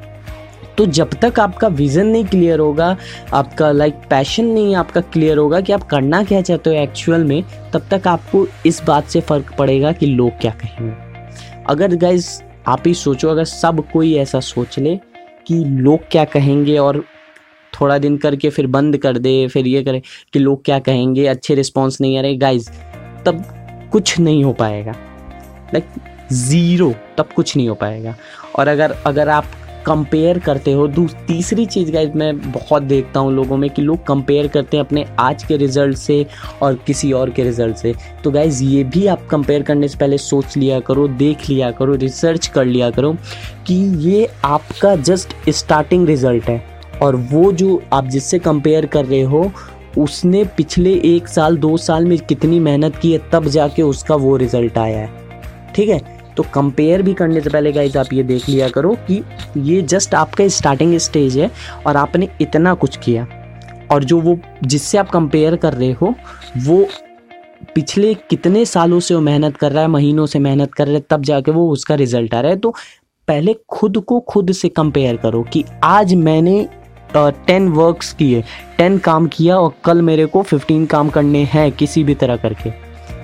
तो 0.79 0.85
जब 0.89 1.11
तक 1.23 1.39
आपका 1.41 1.69
विज़न 1.71 2.07
नहीं 2.07 2.25
क्लियर 2.27 2.59
होगा, 2.59 2.97
आपका 3.33 3.71
लाइक 3.73 3.95
पैशन 4.11 4.45
नहीं 4.45 4.75
आपका 4.77 5.01
क्लियर 5.03 5.39
होगा 5.39 5.61
कि 5.61 5.73
आप 5.73 5.83
करना 5.89 6.23
क्या 6.25 6.41
चाहते 6.41 6.71
हो 6.71 6.77
एक्चुअल 6.77 7.25
में, 7.25 7.43
तब 7.73 7.87
तक 7.91 8.09
आपको 8.09 8.47
इस 8.67 8.83
बात 8.87 9.09
से 9.09 9.21
फ़र्क 9.21 9.55
पड़ेगा 9.59 9.93
कि 9.93 10.07
लोग 10.07 10.41
क्या 10.41 10.53
कहेंगे। 10.55 10.93
अगर 11.67 11.95
गाइज़ 11.97 12.29
आप 12.67 12.87
ही 12.87 12.95
सोचो, 12.95 13.29
अगर 13.29 13.45
सब 13.45 13.83
कोई 13.93 14.15
ऐसा 14.17 14.41
सोच 14.43 14.79
ले 14.79 14.97
कि 15.47 15.65
लोग 15.65 16.09
क्या 16.11 16.25
कहेंगे 16.27 16.77
और 16.79 17.05
थोड़ा 17.81 17.99
दिन 17.99 18.17
करके 18.17 18.51
फिर 18.51 18.67
बंद 18.69 18.97
कर 18.97 19.19
दे, 19.19 19.47
फिर 19.49 19.67
ये 19.67 19.83
करे 19.83 20.03
कि 20.33 20.39
लोग 20.39 20.65
क्या 20.65 20.79
कहेंगे, 20.81 21.27
अच्छे 21.27 21.55
रिस्पॉन्स 21.55 22.01
नहीं 22.01 22.19
आ 22.19 22.21
रहे। 22.21 22.37
गाइज़ 22.37 22.71
तब 23.27 23.45
कुछ 23.93 24.19
नहीं 24.21 24.45
हो 24.45 24.53
पाएगा। 24.53 24.93
लाइक 25.75 25.85
ज़ीरो 26.33 26.95
तब 27.19 27.29
कुछ 27.37 27.57
नहीं 27.57 27.69
हो 27.69 27.75
पाएगा। 27.75 28.17
और 28.57 28.69
अगर 28.69 28.97
अगर 29.07 29.29
आप 29.29 29.45
कंपेयर 29.87 30.39
करते 30.39 30.73
हो 30.73 30.87
तीसरी 31.29 31.65
चीज़ 31.67 31.91
गाइज़ 31.93 32.13
मैं 32.19 32.53
बहुत 32.53 32.83
देखता 32.83 33.21
हूँ 33.21 33.33
लोगों 33.33 33.57
में 33.57 33.69
कि 33.71 33.83
लोग 33.83 34.05
कंपेयर 34.07 34.47
करते 34.49 34.77
हैं 34.77 34.85
अपने 34.85 35.05
आज 35.19 35.45
के 35.45 35.57
रिज़ल्ट 35.57 35.97
से 35.97 36.27
और 36.63 36.75
किसी 36.87 37.13
और 37.13 37.31
के 37.31 37.45
रिज़ल्ट 37.45 37.77
से। 37.77 37.95
तो 38.25 38.31
गाइज़ 38.31 38.63
ये 38.65 38.85
भी 38.85 39.07
आप 39.07 39.27
कंपेयर 39.31 39.63
करने 39.63 39.89
से 39.89 39.99
पहले 39.99 40.19
सोच 40.19 40.57
लिया 40.57 40.81
करो, 40.81 41.09
देख 41.09 41.49
लिया 41.49 41.71
करो 41.71 41.95
रिसर्च 41.95 42.47
कर 42.47 42.65
लिया 42.65 42.91
करो 42.91 43.13
कि 43.67 43.75
ये 44.09 44.29
आपका 44.45 44.95
जस्ट 44.97 45.35
स्टार्टिंग 45.51 46.07
रिज़ल्ट 46.07 46.45
है। 46.45 46.74
और 47.03 47.17
वो 47.17 47.53
जो 47.53 47.83
आप 47.93 48.07
जिससे 48.07 48.39
कंपेयर 48.39 48.87
कर 48.87 49.05
रहे 49.05 49.23
हो, 49.23 49.53
उसने 49.99 50.45
पिछले 50.45 50.95
एक 50.95 51.29
साल, 51.29 51.57
दो 51.57 51.77
साल 51.77 52.05
में 52.05 52.19
कितनी 52.19 52.61
मेहनत 52.61 52.97
की 52.97 53.13
है, 53.13 53.21
तब 53.33 53.45
जाके 53.45 53.83
उसका 53.83 54.15
वो 54.15 54.37
रिज़ल्ट 54.37 54.79
आया 54.79 54.99
है। 54.99 55.11
ठीक 55.75 55.89
है? 55.89 56.15
तो 56.37 56.43
कंपेयर 56.55 57.03
भी 57.03 57.15
करने 57.15 57.41
से 57.41 57.51
पहले 57.51 57.73
गाइज़ 57.73 57.99
आप 57.99 58.07
ये 58.13 58.23
देख 58.23 58.49
लिया 58.49 58.69
करो 58.69 58.95
कि 58.95 59.25
ये 59.57 59.83
जस्ट 59.83 60.15
आपका 60.15 60.49
स्टार्टिंग 60.49 60.99
स्टेज 60.99 61.39
है 61.39 61.51
और 61.87 61.97
आपने 61.97 62.29
इतना 62.41 62.75
कुछ 62.75 62.97
किया। 62.97 63.27
और 63.91 64.05
जो 64.05 64.21
वो 64.21 64.39
जिससे 64.65 64.99
आप 64.99 65.11
कंपेयर 65.11 65.57
कर 65.57 65.73
रहे 65.73 65.93
हो, 65.93 66.15
वो 66.59 66.87
पिछले 67.75 68.15
कितने 68.15 68.65
सालों 68.65 69.01
से 69.01 69.15
वो 69.15 69.21
मेहनत 69.21 69.57
कर 69.57 69.73
रहा 69.73 69.83
है, 69.83 69.89
महीनों 69.89 70.27
से 70.27 70.39
मेहनत 70.39 70.75
कर 70.75 70.87
रहा 70.87 70.95
है, 70.95 71.05
तब 71.11 71.23
जाके 71.23 71.51
वो 71.51 71.71
उसका 71.71 71.95
रिज़ल्ट 71.95 72.35
आ 72.35 72.41
रहा 72.41 72.51
है। 72.51 72.59
तो 72.59 72.75
पहले 73.29 73.57
खुद 73.69 73.99
को 73.99 74.21
खुद 74.21 74.53
से 74.53 74.69
कंपेयर 74.69 75.17
करो 75.17 75.43
कि 75.43 75.65
आज 75.85 76.15
मैंने 76.15 76.69
टेन 77.17 77.69
वर्क्स 77.69 78.13
किए 78.13 78.43
टेन 78.79 78.99
काम 78.99 79.27
किया 79.27 79.57
और 79.57 79.73
कल 79.85 80.03
मेरे 80.03 80.27
को 80.27 80.43
फिफ्टीन 80.43 80.87
काम 80.87 81.09
करने 81.09 81.43
हैं 81.45 81.71
किसी 81.73 82.05
भी 82.05 82.15
तरह 82.15 82.37
करके। 82.37 82.71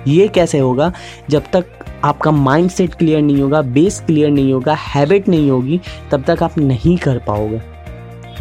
ये 0.07 0.27
कैसे 0.27 0.59
होगा? 0.59 0.91
जब 1.29 1.43
तक 1.53 1.65
आपका 2.03 2.31
माइंड 2.31 2.69
सेट 2.69 2.93
क्लियर 2.93 3.21
नहीं 3.21 3.41
होगा 3.41 3.61
बेस 3.61 3.99
क्लियर 4.05 4.29
नहीं 4.29 4.53
होगा 4.53 4.73
हैबिट 4.75 5.27
नहीं 5.27 5.49
होगी, 5.51 5.79
तब 6.11 6.23
तक 6.27 6.43
आप 6.43 6.57
नहीं 6.57 6.97
कर 6.97 7.17
पाओगे। 7.17 7.61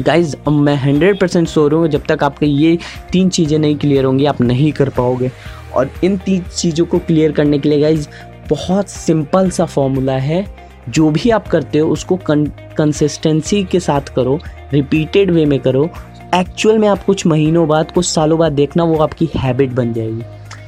गाइज़ 0.00 0.36
मैं 0.48 0.76
हंड्रेड 0.76 1.18
परसेंट 1.20 1.48
सो 1.48 1.66
रहा 1.68 1.80
हूँ, 1.80 1.88
जब 1.88 2.04
तक 2.08 2.24
आपके 2.24 2.46
ये 2.46 2.78
तीन 3.12 3.28
चीज़ें 3.28 3.58
नहीं 3.58 3.76
क्लियर 3.76 4.04
होंगी, 4.04 4.24
आप 4.24 4.40
नहीं 4.40 4.72
कर 4.72 4.88
पाओगे। 4.88 5.30
और 5.74 5.90
इन 6.04 6.16
तीन 6.16 6.42
चीज़ों 6.56 6.86
को 6.86 6.98
क्लियर 6.98 7.32
करने 7.32 7.58
के 7.58 7.68
लिए 7.68 7.80
गाइज़ 7.80 8.08
बहुत 8.48 8.88
सिंपल 8.88 9.50
सा 9.50 9.64
फॉर्मूला 9.64 10.16
है। 10.18 10.44
जो 10.88 11.10
भी 11.10 11.30
आप 11.30 11.48
करते 11.48 11.78
हो, 11.78 11.88
उसको 11.88 12.18
कंसिस्टेंसी 12.26 13.62
के 13.64 13.80
साथ 13.80 14.14
करो। 14.16 14.38
रिपीटेड 14.72 15.30
वे 15.30 15.44
में 15.46 15.58
करो। 15.60 15.88
एक्चुअल 16.34 16.78
में 16.78 16.88
आप 16.88 17.04
कुछ 17.04 17.26
महीनों 17.26 17.68
बाद, 17.68 17.90
कुछ 17.90 18.06
सालों 18.06 18.38
बाद 18.38 18.52
देखना, 18.52 18.84
वो 18.84 18.96
आपकी 18.96 19.28
हैबिट 19.36 19.70
बन 19.70 19.92
जाएगी। 19.92 20.22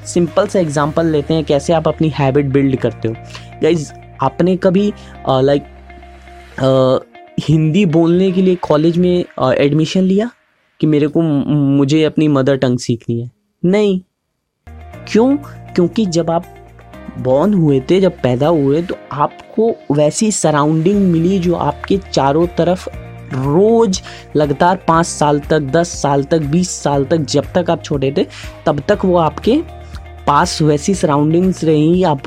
सिंपल 0.07 0.47
सा 0.47 0.59
एग्जांपल 0.59 1.07
लेते 1.07 1.35
हैं 1.35 1.45
कैसे 1.45 1.73
आप 1.73 1.89
अपनी 1.89 2.09
हैबिट 2.09 2.47
बिल्ड 2.47 2.77
करते 2.77 3.09
हो। 3.09 3.15
गाइज़ 3.63 3.93
आपने 4.23 4.57
कभी 4.57 4.93
लाइक 5.29 5.65
हिंदी 7.41 7.85
बोलने 7.87 8.31
के 8.33 8.43
लिए 8.43 8.55
कॉलेज 8.55 8.99
में 8.99 9.25
एडमिशन 9.55 10.01
लिया? 10.01 10.31
कि 10.81 10.87
मेरे 10.87 11.07
को 11.07 11.23
मुझे 11.23 12.03
अपनी 12.05 12.29
मदर 12.29 12.57
टंग 12.57 12.79
सीखनी 12.79 13.21
है? 13.21 13.31
नहीं। 13.65 14.01
क्यों? 15.09 15.37
क्योंकि 15.75 16.07
जब 16.07 16.31
आप 16.31 16.45
बॉर्न 17.19 17.55
हुए 17.55 17.81
थे, 17.81 18.01
जब 18.01 18.13
पैदा 18.23 18.49
हुए 18.49 18.83
तो 18.83 18.97
आपको 19.13 19.75
वैसी 19.93 20.31
सराउंडिंग 20.33 21.01
मिली 21.13 21.39
जो 21.39 21.55
आपके 21.55 21.99
चारों 22.13 22.47
तरफ़ 22.47 22.89
रोज 23.35 24.03
लगातार 24.37 24.77
पाँच 24.89 25.07
साल 25.07 25.41
तक, 25.41 25.61
दस 25.73 25.89
साल 26.03 26.25
तक, 26.25 26.43
बीस 26.43 26.71
साल 26.83 27.05
तक 27.05 27.27
जब 27.29 27.53
तक 27.55 27.71
आप 27.71 27.83
छोटे 27.85 28.15
थे, 28.17 28.27
तब 28.67 28.83
तक 28.89 29.05
वो 29.05 29.17
आपके 29.19 29.61
पास 30.27 30.61
वैसी 30.63 30.95
सराउंडिंग्स 30.95 31.65
रही, 31.65 32.03
आप 32.05 32.23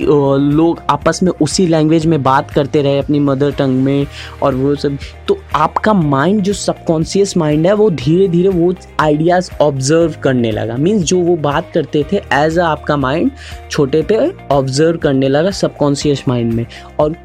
लोग 0.00 0.78
आपस 0.90 1.22
में 1.22 1.30
उसी 1.32 1.66
लैंग्वेज 1.66 2.04
में 2.06 2.22
बात 2.22 2.50
करते 2.50 2.82
रहे 2.82 2.98
अपनी 2.98 3.18
मदर 3.20 3.52
टंग 3.52 3.82
में 3.84 4.06
और 4.42 4.54
वो 4.54 4.74
सब। 4.74 4.96
तो 5.28 5.36
आपका 5.54 5.92
माइंड 5.94 6.40
जो 6.42 6.52
सबकॉन्शियस 6.52 7.36
माइंड 7.36 7.66
है, 7.66 7.72
वो 7.72 7.88
धीरे 7.90 8.28
धीरे 8.28 8.48
वो 8.48 8.72
आइडियाज़ 9.00 9.50
ऑब्ज़र्व 9.60 10.14
करने 10.22 10.50
लगा। 10.50 10.76
मीन्स 10.76 11.02
जो 11.02 11.18
वो 11.18 11.36
बात 11.38 11.70
करते 11.74 12.04
थे 12.12 12.22
एज 12.34 12.58
अ 12.58 12.64
आपका 12.64 12.96
माइंड 12.96 13.30
छोटे 13.70 14.02
पे 14.02 14.18
ऑब्ज़र्व 14.50 14.98
करने 14.98 15.28
लगा 15.28 15.50
सबकॉन्शियस 15.50 16.24
माइंड 16.28 16.52
में। 16.52 16.66
और 17.00 17.16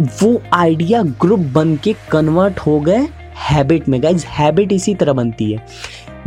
वो 0.00 0.42
आइडिया 0.52 1.02
ग्रुप 1.02 1.40
बन 1.40 1.76
के 1.76 1.94
कन्वर्ट 2.10 2.58
हो 2.58 2.80
गए 2.80 3.08
हैबिट 3.50 3.88
में। 3.88 4.02
गाइज़ 4.02 4.26
हैबिट 4.26 4.72
इसी 4.72 4.94
तरह 4.94 5.12
बनती 5.12 5.52
है। 5.52 5.66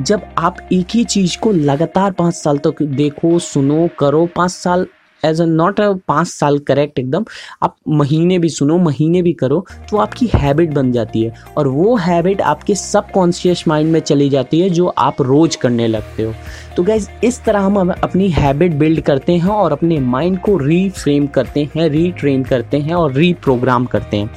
जब 0.02 0.22
आप 0.38 0.58
एक 0.72 0.88
ही 0.92 1.04
चीज़ 1.04 1.38
को 1.38 1.52
लगातार 1.52 2.12
पाँच 2.12 2.36
साल 2.36 2.58
तक 2.58 2.70
तो 2.70 2.86
देखो, 2.86 3.40
सुनो, 3.40 3.90
करो, 4.00 4.26
पाँच 4.36 4.52
साल 4.52 4.88
एज 5.26 5.42
अ 5.42 5.46
नॉट 5.46 5.80
अ 5.80 5.92
पाँच 6.08 6.28
साल 6.28 6.60
करेक्ट 6.60 7.00
एकदम, 7.00 7.26
आप 7.64 7.76
महीने 7.90 8.40
भी 8.40 8.50
सुनो, 8.50 8.78
महीने 8.80 9.22
भी 9.22 9.34
करो 9.34 9.66
तो 9.90 9.98
आपकी 9.98 10.30
हैबिट 10.36 10.74
बन 10.74 10.92
जाती 10.92 11.24
है। 11.24 11.34
और 11.58 11.68
वो 11.68 11.96
हैबिट 11.98 12.42
आपके 12.42 12.76
सब 12.76 13.12
कॉन्शियस 13.12 13.64
माइंड 13.68 13.92
में 13.92 14.00
चली 14.00 14.30
जाती 14.30 14.60
है, 14.60 14.70
जो 14.70 14.88
आप 14.88 15.22
रोज 15.22 15.56
करने 15.56 15.88
लगते 15.88 16.24
हो। 16.24 16.34
तो 16.78 16.84
गैज 16.84 17.10
इस 17.24 17.44
तरह 17.44 17.60
हम 17.60 17.92
अपनी 17.92 18.30
हैबिट 18.30 18.74
बिल्ड 18.76 19.02
करते 19.02 19.34
हैं 19.34 19.50
और 19.50 19.72
अपने 19.72 20.00
माइंड 20.00 20.40
को 20.42 20.58
रीफ्रेम 20.58 21.28
करते 21.28 21.70
हैं 21.76 21.90
रीट्रेन 21.90 22.44
करते 22.44 22.78
हैं 22.80 22.94
और 22.94 23.14
रीप्रोग्राम 23.14 23.86
करते 23.86 24.18
हैं। 24.18 24.30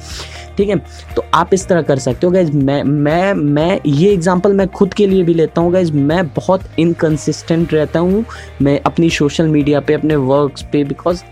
ठीक 0.57 0.69
है? 0.69 0.75
तो 1.15 1.25
आप 1.33 1.53
इस 1.53 1.67
तरह 1.67 1.81
कर 1.81 1.99
सकते 1.99 2.27
हो 2.27 2.31
गैज 2.31 2.55
मैं 2.55 2.83
मैं 2.83 3.33
मैं 3.33 3.79
ये 3.85 4.11
एग्जांपल 4.13 4.53
मैं 4.53 4.67
खुद 4.67 4.93
के 4.93 5.07
लिए 5.07 5.23
भी 5.23 5.33
लेता 5.33 5.61
हूँ 5.61 5.71
गैज 5.73 5.91
मैं 5.91 6.27
बहुत 6.27 6.63
इनकन्सिस्टेंट 6.79 7.73
रहता 7.73 7.99
हूँ 7.99 8.25
मैं 8.61 8.79
अपनी 8.85 9.09
सोशल 9.09 9.47
मीडिया 9.47 9.79
पे 9.79 9.93
अपने 9.93 10.15
वर्क्स 10.15 10.63
पे 10.63 10.83
बिकॉज़ 10.83 11.23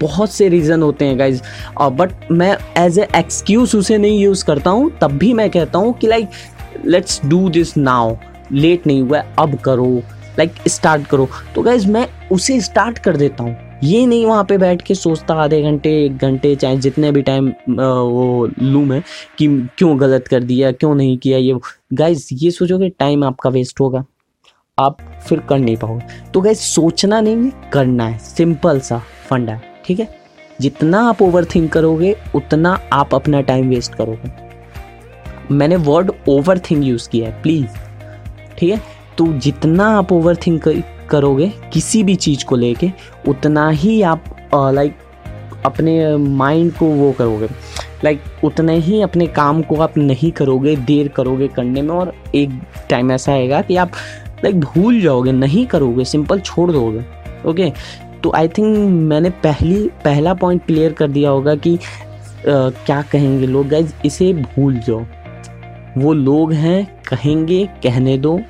बहुत 0.00 0.32
से 0.32 0.48
रीज़न 0.48 0.82
होते 0.82 1.04
हैं 1.04 1.18
गाइज़ 1.18 1.42
बट 1.80 2.12
मैं 2.32 2.56
एज 2.78 2.98
ए 2.98 3.06
एक्सक्यूज 3.16 3.74
उसे 3.76 3.98
नहीं 3.98 4.20
यूज़ 4.20 4.44
करता 4.44 4.70
हूँ 4.70 4.90
तब 5.00 5.12
भी 5.12 5.32
मैं 5.32 5.50
कहता 5.50 5.78
हूँ 5.78 5.92
कि 5.92 6.06
like 6.06 6.28
let's 6.86 7.20
do 7.26 7.48
this 7.48 7.76
now 7.76 8.16
late 8.52 8.86
नहीं 8.86 9.02
हुआ 9.02 9.22
अब 9.38 9.54
करो। 9.54 10.02
लाइक 10.38 10.52
like, 10.52 10.68
स्टार्ट 10.68 11.06
करो। 11.06 11.28
तो 11.54 11.62
गाइज़ 11.62 11.86
मैं 11.86 12.06
उसे 12.32 12.60
स्टार्ट 12.60 12.98
कर 12.98 13.16
देता 13.16 13.44
हूँ। 13.44 13.71
ये 13.84 14.04
नहीं 14.06 14.26
वहाँ 14.26 14.44
पे 14.44 14.56
बैठ 14.58 14.82
के 14.82 14.94
सोचता 14.94 15.34
आधे 15.34 15.62
घंटे, 15.62 15.90
एक 16.04 16.16
घंटे 16.16 16.54
चाहे 16.56 16.76
जितने 16.76 17.10
भी 17.12 17.22
टाइम 17.22 17.48
वो 17.68 18.48
लूँ 18.62 18.84
मैं 18.84 19.02
कि 19.38 19.48
क्यों 19.78 19.98
गलत 20.00 20.28
कर 20.28 20.42
दिया, 20.42 20.72
क्यों 20.72 20.94
नहीं 20.94 21.16
किया 21.18 21.38
ये 21.38 21.58
गाइज़ 21.92 22.28
ये 22.32 22.50
सोचोगे 22.50 22.88
टाइम 22.88 23.24
आपका 23.24 23.50
वेस्ट 23.50 23.80
होगा। 23.80 24.04
आप 24.78 24.98
फिर 25.26 25.40
कर 25.40 25.58
नहीं 25.58 25.76
पाओगे। 25.76 26.30
तो 26.34 26.40
गाइज़ 26.40 26.58
सोचना 26.58 27.20
नहीं 27.20 27.36
है, 27.36 27.52
करना 27.72 28.06
है। 28.06 28.18
सिंपल 28.18 28.80
सा 28.80 29.02
फंडा 29.28 29.52
है, 29.52 29.62
ठीक 29.86 30.00
है? 30.00 30.08
जितना 30.60 31.00
आप 31.08 31.22
ओवर 31.22 31.44
थिंक 31.44 31.72
करोगे, 31.72 32.16
उतना 32.34 32.78
आप 32.92 33.14
अपना 33.14 33.40
टाइम 33.40 33.68
वेस्ट 33.68 33.94
करोगे। 33.94 34.30
मैंने 35.50 35.76
वर्ड 35.76 36.10
ओवर 36.28 36.58
थिंक 36.60 36.84
यूज़ 36.84 37.08
किया 37.08 37.28
है 37.28 37.42
प्लीज़ 37.42 37.66
ठीक 38.58 38.70
है? 38.70 38.80
तो 39.18 39.26
जितना 39.34 39.86
आप 39.98 40.12
ओवर 40.12 40.36
थिंक 40.36 40.68
करोगे 41.10 41.52
किसी 41.72 42.02
भी 42.02 42.14
चीज़ 42.16 42.44
को 42.44 42.56
लेके 42.56 42.90
उतना 43.28 43.68
ही 43.70 44.00
आप 44.02 44.24
लाइक 44.54 44.96
अपने 45.66 46.16
माइंड 46.16 46.72
को 46.72 46.86
वो 46.86 47.10
करोगे। 47.12 47.48
लाइक 48.04 48.22
उतने 48.44 48.76
ही 48.76 49.00
अपने 49.02 49.26
काम 49.26 49.62
को 49.62 49.76
आप 49.76 49.96
नहीं 49.96 50.30
करोगे 50.32 50.76
देर 50.76 51.08
करोगे 51.08 51.48
करने 51.48 51.82
में 51.82 51.94
और 51.94 52.12
एक 52.34 52.60
टाइम 52.90 53.12
ऐसा 53.12 53.32
आएगा 53.32 53.60
कि 53.62 53.76
आप 53.76 53.92
लाइक 54.44 54.60
भूल 54.60 55.00
जाओगे 55.00 55.32
नहीं 55.32 55.66
करोगे 55.66 56.04
सिंपल 56.04 56.40
छोड़ 56.40 56.70
दोगे 56.72 57.04
ओके 57.46 57.72
तो 58.22 58.32
आई 58.36 58.48
थिंक 58.48 58.76
मैंने 59.10 59.30
पहली 59.44 59.82
पहला 60.04 60.34
पॉइंट 60.34 60.64
क्लियर 60.66 60.92
कर 60.92 61.08
दिया 61.08 61.30
होगा 61.30 61.54
कि 61.54 61.74
आ, 61.74 61.78
क्या 62.46 63.00
कहेंगे 63.02 63.46
लोग? 63.46 63.68
गाइज़ 63.68 63.92
इसे 64.04 64.32
भूल 64.34 64.78
जाओ। 64.78 65.04
वो 65.98 66.12
लोग 66.12 66.52
हैं 66.52 66.84
कहेंगे 67.08 67.64
कहने 67.82 68.16
दो 68.18 68.40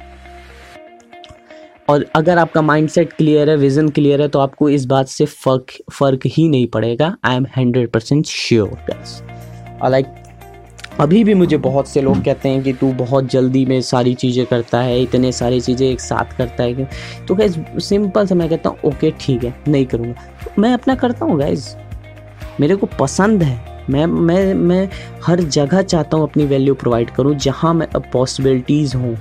और 1.93 2.05
अगर 2.17 2.39
आपका 2.39 2.63
माइंडसेट 2.63 3.13
क्लियर 3.13 3.51
है 3.51 3.57
विजन 3.57 3.89
क्लियर 3.91 4.21
है 4.23 4.29
तो 4.29 4.39
आपको 4.39 4.69
इस 4.71 4.85
बात 4.87 5.09
से 5.09 5.25
फ़र्क 5.27 5.73
फ़र्क 5.93 6.27
ही 6.27 6.49
नहीं 6.49 6.67
पड़ेगा। 6.69 7.17
I 7.25 7.37
am 7.37 7.47
hundred 7.57 7.91
percent 7.91 8.27
sure 8.27 8.69
guys 8.89 9.23
like 9.85 10.07
अभी 11.01 11.23
भी 11.25 11.35
मुझे 11.35 11.57
बहुत 11.59 11.89
से 11.89 12.01
लोग 12.03 12.23
कहते 12.25 12.49
हैं 12.49 12.63
कि 12.63 12.73
तू 12.73 12.93
बहुत 12.95 13.31
जल्दी 13.31 13.65
में 13.67 13.81
सारी 13.83 14.15
चीज़ें 14.15 14.45
करता 14.47 14.81
है, 14.81 15.01
इतने 15.03 15.33
सारी 15.33 15.61
चीज़ें 15.61 15.87
एक 15.89 16.01
साथ 16.01 16.37
करता 16.39 16.63
है 16.63 16.89
तो 17.27 17.35
गैस 17.35 17.57
सिंपल 17.81 18.27
से 18.27 18.35
मैं 18.35 18.49
कहता 18.49 18.71
हूँ 18.71 18.79
ओके 18.85 19.11
ठीक 19.21 19.45
है, 19.45 19.55
नहीं 19.69 19.87
करूँगा। 19.87 20.55
मैं 20.59 20.73
अपना 20.75 20.95
करता 20.95 21.25
हूँ 21.25 21.39
गैस 21.39 21.75
मेरे 22.61 22.77
को 22.77 22.87
पसंद 22.99 23.43
है। 23.43 23.87
मैं 23.91 24.07
मैं 24.07 24.55
मैं 24.55 24.89
हर 25.25 25.41
जगह 25.41 25.83
चाहता 25.83 26.17
हूँ 26.17 26.29
अपनी 26.29 26.45
वैल्यू 26.47 26.75
प्रोवाइड 26.75 27.11
करूँ, 27.11 27.35
जहाँ 27.37 27.73
मैं 27.75 27.89
पॉसिबिलिटीज़ 28.13 28.97
हूँ। 28.97 29.17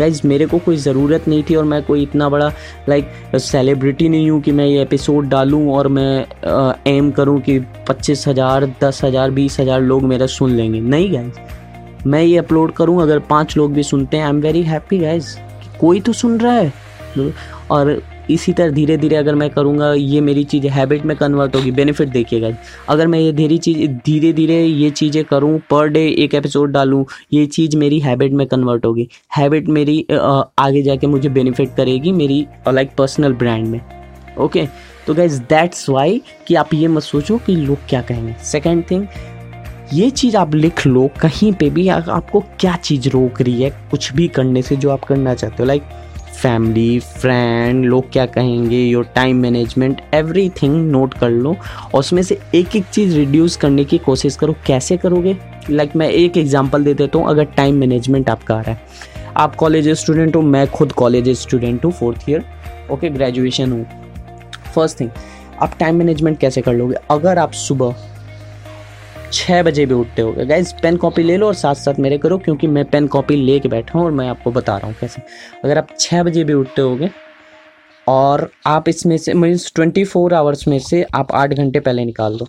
गाइज़ 0.00 0.20
मेरे 0.26 0.46
को 0.46 0.58
कोई 0.58 0.76
ज़रूरत 0.78 1.28
नहीं 1.28 1.42
थी 1.50 1.54
और 1.54 1.64
मैं 1.64 1.82
कोई 1.82 2.02
इतना 2.02 2.28
बड़ा 2.28 2.52
लाइक 2.88 3.36
सेलिब्रिटी 3.36 4.08
नहीं 4.08 4.30
हूँ 4.30 4.40
कि 4.42 4.52
मैं 4.52 4.66
ये 4.66 4.82
एपिसोड 4.82 5.28
डालूँ 5.28 5.66
और 5.72 5.88
मैं 5.88 6.82
एम 6.88 7.10
करूँ 7.10 7.40
कि 7.40 7.58
पच्चीस 7.88 8.26
हज़ार, 8.28 8.66
दस 8.82 9.00
हज़ार, 9.04 9.30
बीस 9.30 9.60
हज़ार 9.60 9.80
लोग 9.82 10.02
मेरा 10.04 10.26
सुन 10.28 10.50
लेंगे। 10.52 10.80
नहीं 10.80 11.12
गाइज़ 11.12 12.08
मैं 12.08 12.22
ये 12.22 12.36
अपलोड 12.38 12.72
करूँ, 12.72 13.00
अगर 13.02 13.18
पाँच 13.30 13.56
लोग 13.56 13.72
भी 13.72 13.82
सुनते 13.82 14.16
हैं 14.16 14.24
I 14.24 14.30
am 14.30 14.40
very 14.40 14.62
happy 14.62 14.98
guys 14.98 15.36
कोई 15.80 16.00
तो 16.00 16.12
सुन 16.12 16.38
रहा 16.40 16.52
है। 16.52 16.72
और 17.70 18.00
इसी 18.30 18.52
तरह 18.52 18.70
धीरे 18.70 18.96
धीरे 18.96 19.16
अगर 19.16 19.34
मैं 19.34 19.48
करूँगा, 19.50 19.92
ये 19.92 20.20
मेरी 20.20 20.44
चीज़ 20.44 20.66
हैबिट 20.68 21.04
में 21.04 21.16
कन्वर्ट 21.16 21.56
होगी। 21.56 21.70
बेनिफिट 21.70 22.08
देखिएगा 22.08 22.50
अगर 22.88 23.06
मैं 23.06 23.18
ये 23.18 23.32
धीरे 23.32 23.58
चीज़, 23.58 23.86
धीरे 24.04 24.32
धीरे 24.32 24.62
ये 24.64 24.90
चीज़ें 24.92 25.24
करूँ 25.24 25.58
पर 25.70 25.88
डे 25.88 26.06
एक 26.18 26.34
एपिसोड 26.34 26.72
डालूँ, 26.72 27.04
ये 27.32 27.46
चीज़ 27.48 27.76
मेरी 27.76 27.98
हैबिट 28.00 28.32
में 28.32 28.46
कन्वर्ट 28.46 28.86
होगी। 28.86 29.08
हैबिट 29.36 29.68
मेरी 29.70 30.04
आगे 30.12 30.82
जाके 30.82 31.06
मुझे 31.06 31.28
बेनिफिट 31.30 31.74
करेगी 31.76 32.12
मेरी 32.12 32.46
लाइक 32.68 32.94
पर्सनल 32.98 33.32
ब्रांड 33.34 33.66
में। 33.66 33.80
ओके 34.38 34.66
तो 35.06 35.14
गाइज़ 35.14 35.40
दैट्स 35.42 35.88
वाई 35.90 36.20
कि 36.46 36.54
आप 36.54 36.74
ये 36.74 36.88
मत 36.88 37.02
सोचो 37.02 37.38
कि 37.38 37.56
लोग 37.56 37.78
क्या 37.88 38.00
कहेंगे। 38.02 38.34
सेकेंड 38.44 38.84
थिंग 38.90 39.06
ये 39.92 40.08
चीज़ 40.10 40.36
आप 40.36 40.54
लिख 40.54 40.86
लो, 40.86 41.08
कहीं 41.20 41.52
पे 41.52 41.68
भी 41.70 41.86
आपको 41.88 42.40
क्या 42.60 42.74
चीज़ 42.76 43.08
रोक 43.08 43.40
रही 43.42 43.62
है, 43.62 43.70
कुछ 43.90 44.12
भी 44.12 44.26
करने 44.28 44.62
से 44.62 44.76
जो 44.76 44.90
आप 44.90 45.04
करना 45.04 45.34
चाहते 45.34 45.56
हो। 45.58 45.66
लाइक 45.66 45.82
फैमिली 46.42 46.98
फ्रेंड 47.00 47.84
लोग 47.84 48.10
क्या 48.12 48.26
कहेंगे 48.26 48.76
your 48.76 49.04
time 49.04 49.36
management 49.36 50.00
everything 50.62 50.90
note 50.90 51.14
कर 51.14 51.30
लो 51.30 51.50
और 51.94 51.98
उसमें 51.98 52.22
से 52.22 52.38
एक 52.54 52.76
एक 52.76 52.84
चीज़ 52.84 53.16
रिड्यूस 53.16 53.56
करने 53.56 53.84
की 53.84 53.98
कोशिश 53.98 54.36
करो। 54.36 54.54
कैसे 54.66 54.96
करोगे? 54.96 55.36
लाइक 55.70 55.88
like 55.88 55.96
मैं 55.96 56.08
एक 56.08 56.36
एग्जांपल 56.36 56.84
दे 56.84 56.94
देता 56.94 57.18
हूँ, 57.18 57.28
अगर 57.28 57.44
टाइम 57.44 57.74
मैनेजमेंट 57.74 58.30
आपका 58.30 58.54
आ 58.54 58.60
रहा 58.60 58.70
है। 58.70 58.80
आप 59.36 59.54
कॉलेज 59.54 59.88
स्टूडेंट 59.88 60.36
हो, 60.36 60.42
मैं 60.42 60.66
खुद 60.66 60.92
कॉलेज 60.92 61.28
स्टूडेंट 61.28 61.84
हूँ 61.84 61.92
फोर्थ 61.92 62.28
ईयर 62.28 62.44
ओके 62.90 63.08
ग्रेजुएशन 63.08 63.72
हूँ। 63.72 63.86
फ़र्स्ट 64.74 65.00
थिंग 65.00 65.10
आप 65.62 65.76
टाइम 65.80 65.96
मैनेजमेंट 65.96 66.38
कैसे 66.38 66.60
कर 66.60 66.74
लोगे? 66.74 66.96
अगर 67.10 67.38
आप 67.38 67.52
सुबह 67.52 67.94
छः 69.32 69.62
बजे 69.62 69.84
भी 69.86 69.94
उठते 69.94 70.22
हो 70.22 70.32
गाइज़ 70.38 70.72
पेन 70.82 70.96
कॉपी 70.96 71.22
ले 71.22 71.36
लो 71.36 71.46
और 71.46 71.54
साथ 71.54 71.74
साथ 71.74 71.98
मेरे 71.98 72.18
करो, 72.18 72.38
क्योंकि 72.38 72.66
मैं 72.66 72.84
पेन 72.84 73.06
कॉपी 73.06 73.36
ले 73.36 73.58
के 73.60 73.68
बैठा 73.68 73.98
हूँ 73.98 74.04
और 74.06 74.12
मैं 74.12 74.28
आपको 74.28 74.50
बता 74.52 74.76
रहा 74.76 74.86
हूँ 74.86 74.96
कैसे। 75.00 75.22
अगर 75.64 75.78
आप 75.78 75.88
छः 75.98 76.22
बजे 76.22 76.44
भी 76.44 76.52
उठते 76.54 76.82
होगे 76.82 77.10
और 78.06 78.48
आप 78.66 78.88
इसमें 78.88 79.16
से 79.18 79.34
मीन्स 79.34 79.72
ट्वेंटी 79.74 80.04
फोर 80.04 80.34
आवर्स 80.34 80.66
में 80.68 80.78
से 80.80 81.02
आप 81.14 81.32
आठ 81.32 81.52
घंटे 81.52 81.80
पहले 81.80 82.04
निकाल 82.04 82.36
दो। 82.36 82.48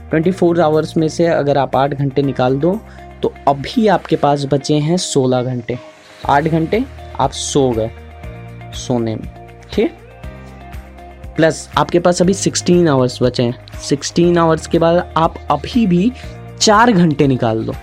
ट्वेंटी 0.00 0.30
फोर 0.32 0.60
आवर्स 0.60 0.96
में 0.96 1.08
से 1.08 1.26
अगर 1.26 1.58
आप 1.58 1.76
आठ 1.76 1.94
घंटे 1.94 2.22
निकाल 2.22 2.58
दो 2.58 2.78
तो 3.22 3.32
अभी 3.48 3.86
आपके 3.88 4.16
पास 4.16 4.44
बचे 4.52 4.74
हैं 4.80 4.96
सोलह 4.98 5.42
घंटे। 5.44 5.78
आठ 6.26 6.44
घंटे 6.44 6.84
आप 7.20 7.30
सो 7.32 7.68
गए, 7.70 7.90
सोने 8.76 9.14
में। 9.16 9.28
ठीक? 9.72 9.98
प्लस 11.36 11.68
आपके 11.78 11.98
पास 11.98 12.22
अभी 12.22 12.34
सिक्सटीन 12.34 12.88
आवर्स 12.88 13.22
बचे 13.22 13.42
हैं। 13.42 13.78
सिक्सटीन 13.80 14.38
आवर्स 14.38 14.66
के 14.66 14.78
बाद 14.78 15.12
आप 15.16 15.34
अभी 15.50 15.86
भी 15.86 16.12
चार 16.60 16.92
घंटे 16.92 17.26
निकाल 17.26 17.64
दो। 17.64 17.74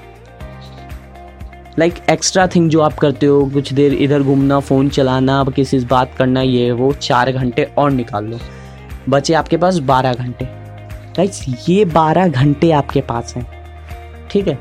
लाइक 1.79 1.93
एक्स्ट्रा 2.09 2.47
थिंग 2.47 2.69
जो 2.69 2.81
आप 2.81 2.93
करते 2.93 3.25
हो, 3.25 3.45
कुछ 3.45 3.73
देर 3.73 3.93
इधर 3.93 4.23
घूमना 4.23 4.59
फ़ोन 4.59 4.89
चलाना, 4.89 5.43
किसी 5.55 5.79
से 5.79 5.85
बात 5.85 6.15
करना, 6.17 6.41
ये 6.41 6.71
वो 6.71 6.91
चार 6.93 7.31
घंटे 7.31 7.63
और 7.77 7.91
निकाल 7.91 8.25
लो 8.25 8.39
बचे 9.09 9.33
आपके 9.33 9.57
पास 9.57 9.77
बारह 9.77 10.13
घंटे। 10.13 10.45
गाइस 11.17 11.45
ये 11.69 11.85
बारह 11.85 12.27
घंटे 12.27 12.71
आपके 12.71 13.01
पास 13.01 13.35
हैं। 13.35 13.47
ठीक 14.31 14.47
है? 14.47 14.57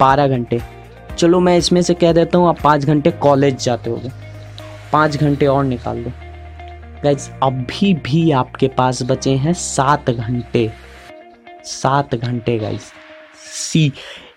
बारह 0.00 0.28
घंटे। 0.28 0.60
चलो 1.18 1.40
मैं 1.40 1.58
इसमें 1.58 1.82
से 1.82 1.94
कह 1.94 2.12
देता 2.12 2.38
हूँ, 2.38 2.48
आप 2.48 2.60
पाँच 2.60 2.84
घंटे 2.84 3.10
कॉलेज 3.10 3.64
जाते 3.64 3.90
होगे। 3.90 4.10
पाँच 4.92 5.16
घंटे 5.16 5.46
और 5.46 5.64
निकाल 5.64 6.04
दो। 6.04 6.10
गाइज़ 7.04 7.28
अभी 7.42 7.92
भी 8.04 8.30
आपके 8.32 8.68
पास 8.68 9.02
बचे 9.02 9.30
हैं 9.36 9.52
सात 9.54 10.10
घंटे। 10.10 10.70
सात 11.64 12.14
घंटे 12.14 12.58
गाइज़ 12.58 12.90
सी 13.52 13.88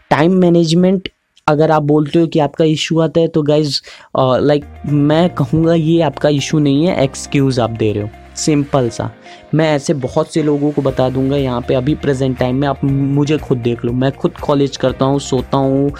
टाइम 0.09 0.33
मैनेजमेंट 0.37 1.09
अगर 1.47 1.71
आप 1.71 1.83
बोलते 1.83 2.19
हो 2.19 2.27
कि 2.27 2.39
आपका 2.39 2.65
इशू 2.65 2.99
आता 2.99 3.21
है 3.21 3.27
तो 3.27 3.41
गाइज़ 3.43 3.81
लाइक 4.17 4.65
मैं 4.87 5.29
कहूँगा 5.35 5.73
ये 5.73 6.01
आपका 6.01 6.29
इशू 6.29 6.59
नहीं 6.59 6.85
है 6.87 7.03
एक्सक्यूज़ 7.03 7.61
आप 7.61 7.69
दे 7.69 7.91
रहे 7.93 8.03
हो। 8.03 8.09
सिंपल 8.35 8.89
सा। 8.89 9.09
मैं 9.55 9.67
ऐसे 9.75 9.93
बहुत 9.95 10.33
से 10.33 10.43
लोगों 10.43 10.71
को 10.71 10.81
बता 10.81 11.09
दूँगा 11.09 11.37
यहाँ 11.37 11.61
पे 11.67 11.73
अभी 11.75 11.95
प्रेजेंट 11.95 12.37
टाइम 12.39 12.55
में, 12.55 12.67
आप 12.67 12.83
मुझे 12.83 13.37
खुद 13.37 13.57
देख 13.59 13.83
लो। 13.85 13.91
मैं 13.93 14.11
खुद 14.11 14.37
कॉलेज 14.37 14.77
करता 14.77 15.05
हूँ, 15.05 15.19
सोता 15.19 15.57
हूँ 15.57 15.91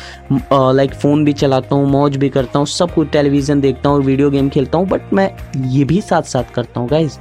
लाइक 0.76 0.94
फ़ोन 0.94 1.26
भी 1.26 1.34
चलाता 1.34 1.76
हूँ, 1.76 1.90
मौज 1.90 2.18
भी 2.18 2.30
करता 2.30 2.60
हूँ, 2.60 2.68
सब 2.68 2.94
कुछ 2.94 3.10
टेलीविज़न 3.12 3.62
देखता 3.62 3.90
हूँ 3.90 4.04
वीडियो 4.04 4.30
गेम 4.32 4.50
खेलता 4.50 4.78
हूँ 4.78 4.88
बट 4.88 5.14
मैं 5.14 5.30
ये 5.68 5.84
भी 5.84 6.02
साथ 6.02 6.22
साथ 6.24 6.54
करता 6.56 6.80
हूँ 6.80 6.90
guys 6.90 7.18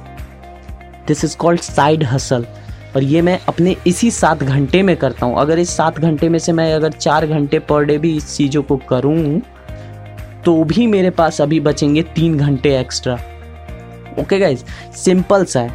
this 1.07 1.23
is 1.23 1.37
called 1.37 1.61
side 1.61 2.03
hustle 2.03 2.45
और 2.95 3.03
ये 3.03 3.21
मैं 3.21 3.39
अपने 3.47 3.75
इसी 3.87 4.11
सात 4.11 4.43
घंटे 4.43 4.81
में 4.83 4.95
करता 4.97 5.25
हूँ। 5.25 5.37
अगर 5.39 5.59
इस 5.59 5.75
सात 5.77 5.99
घंटे 5.99 6.29
में 6.29 6.39
से 6.39 6.51
मैं 6.53 6.73
अगर 6.73 6.91
चार 6.91 7.27
घंटे 7.27 7.59
पर 7.61 7.85
डे 7.85 7.97
भी 7.97 8.15
इस 8.17 8.35
चीज़ों 8.37 8.63
को 8.63 8.77
करूँ 8.89 9.41
तो 10.45 10.63
भी 10.63 10.87
मेरे 10.87 11.09
पास 11.09 11.41
अभी 11.41 11.59
बचेंगे 11.59 12.01
तीन 12.15 12.37
घंटे 12.37 12.77
एक्स्ट्रा 12.79 13.17
ओके 14.21 14.39
गाइज़ 14.39 14.63
सिंपल 14.95 15.45
सा 15.45 15.59
है. 15.59 15.69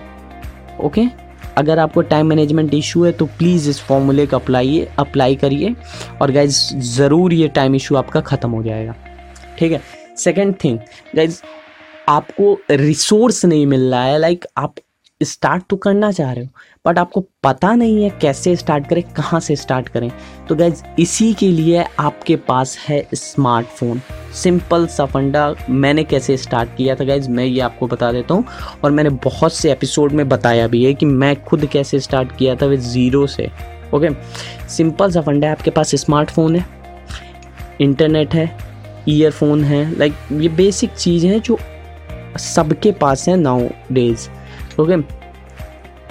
Okay 0.81 1.00
okay? 1.00 1.11
अगर 1.59 1.79
आपको 1.79 2.03
टाइम 2.03 2.26
मैनेजमेंट 2.26 2.75
इशू 2.75 3.05
है 3.05 3.12
तो 3.12 3.26
प्लीज़ 3.38 3.69
इस 3.71 3.81
फॉर्मूले 3.81 4.26
का 4.26 4.37
अप्लाइए 4.37 4.88
अप्लाई 4.99 5.37
करिए. 5.37 5.75
और 6.23 6.31
गाइज़ 6.33 6.59
ज़रूर 6.87 7.33
ये 7.35 7.49
टाइम 7.49 7.75
इशू 7.75 7.97
आपका 7.97 8.21
ख़त्म 8.21 8.50
हो 8.50 8.62
जाएगा. 8.62 8.95
ठीक 9.59 9.73
है? 9.73 9.81
सेकेंड 10.17 10.55
थिंग 10.65 10.79
गाइज़ 11.17 11.41
आपको 12.09 12.59
रिसोर्स 12.71 13.45
नहीं 13.45 13.67
मिल 13.67 13.91
रहा 13.91 14.05
है. 14.05 14.19
लाइक 14.19 14.38
like, 14.38 14.53
आप 14.59 14.75
स्टार्ट 15.21 15.63
तो 15.71 15.77
करना 15.77 16.11
चाह 16.13 16.33
रहे 16.33 16.45
हो 16.45 16.51
बट 16.85 16.99
आपको 16.99 17.21
पता 17.45 17.75
नहीं 17.75 18.03
है 18.03 18.11
कैसे 18.23 18.55
स्टार्ट 18.57 18.89
करें, 18.89 19.03
कहाँ 19.15 19.41
से 19.41 19.57
स्टार्ट 19.57 19.89
करें। 19.89 20.11
तो 20.49 20.55
गैज 20.55 20.83
इसी 20.99 21.33
के 21.35 21.49
लिए 21.49 21.85
आपके 22.01 22.37
पास 22.49 22.77
है 22.79 23.03
स्मार्टफ़ोन 23.15 24.01
सिंपल 24.35 24.87
सा 24.87 25.07
फंडा, 25.07 25.55
मैंने 25.71 26.05
कैसे 26.05 26.37
स्टार्ट 26.37 26.77
किया 26.77 26.95
था 26.95 27.05
गैज 27.05 27.29
मैं 27.29 27.45
ये 27.45 27.61
आपको 27.61 27.87
बता 27.87 28.13
देता 28.13 28.35
हूँ, 28.35 28.45
और 28.85 28.91
मैंने 28.91 29.11
बहुत 29.25 29.55
से 29.55 29.73
एपिसोड 29.73 30.13
में 30.13 30.29
बताया 30.29 30.67
भी 30.69 30.85
है 30.85 30.93
कि 30.95 31.07
मैं 31.07 31.35
खुद 31.45 31.67
कैसे 31.67 32.00
स्टार्ट 32.00 32.37
किया 32.39 32.57
था 32.57 32.67
विद 32.67 32.81
ज़ीरो 32.83 33.26
से। 33.26 33.50
ओके 33.95 34.11
सिंपल 34.69 35.11
सा 35.11 35.21
फंडा 35.21 35.50
आपके 35.52 35.71
पास 35.71 35.95
स्मार्टफ़ोन 35.97 36.57
है 36.57 36.67
इंटरनेट 37.81 38.35
है 38.35 38.50
ईयरफोन 39.09 39.65
है 39.65 39.99
लाइक 39.99 40.15
ये 40.33 40.49
बेसिक 40.57 40.91
चीज़ 40.93 41.26
है 41.26 41.41
जो 41.41 41.59
सबके 42.41 42.93
पास 42.93 43.29
है 43.29 43.37
नाउ 43.37 43.69
डेज़ 43.93 44.29
ओके 44.78 44.97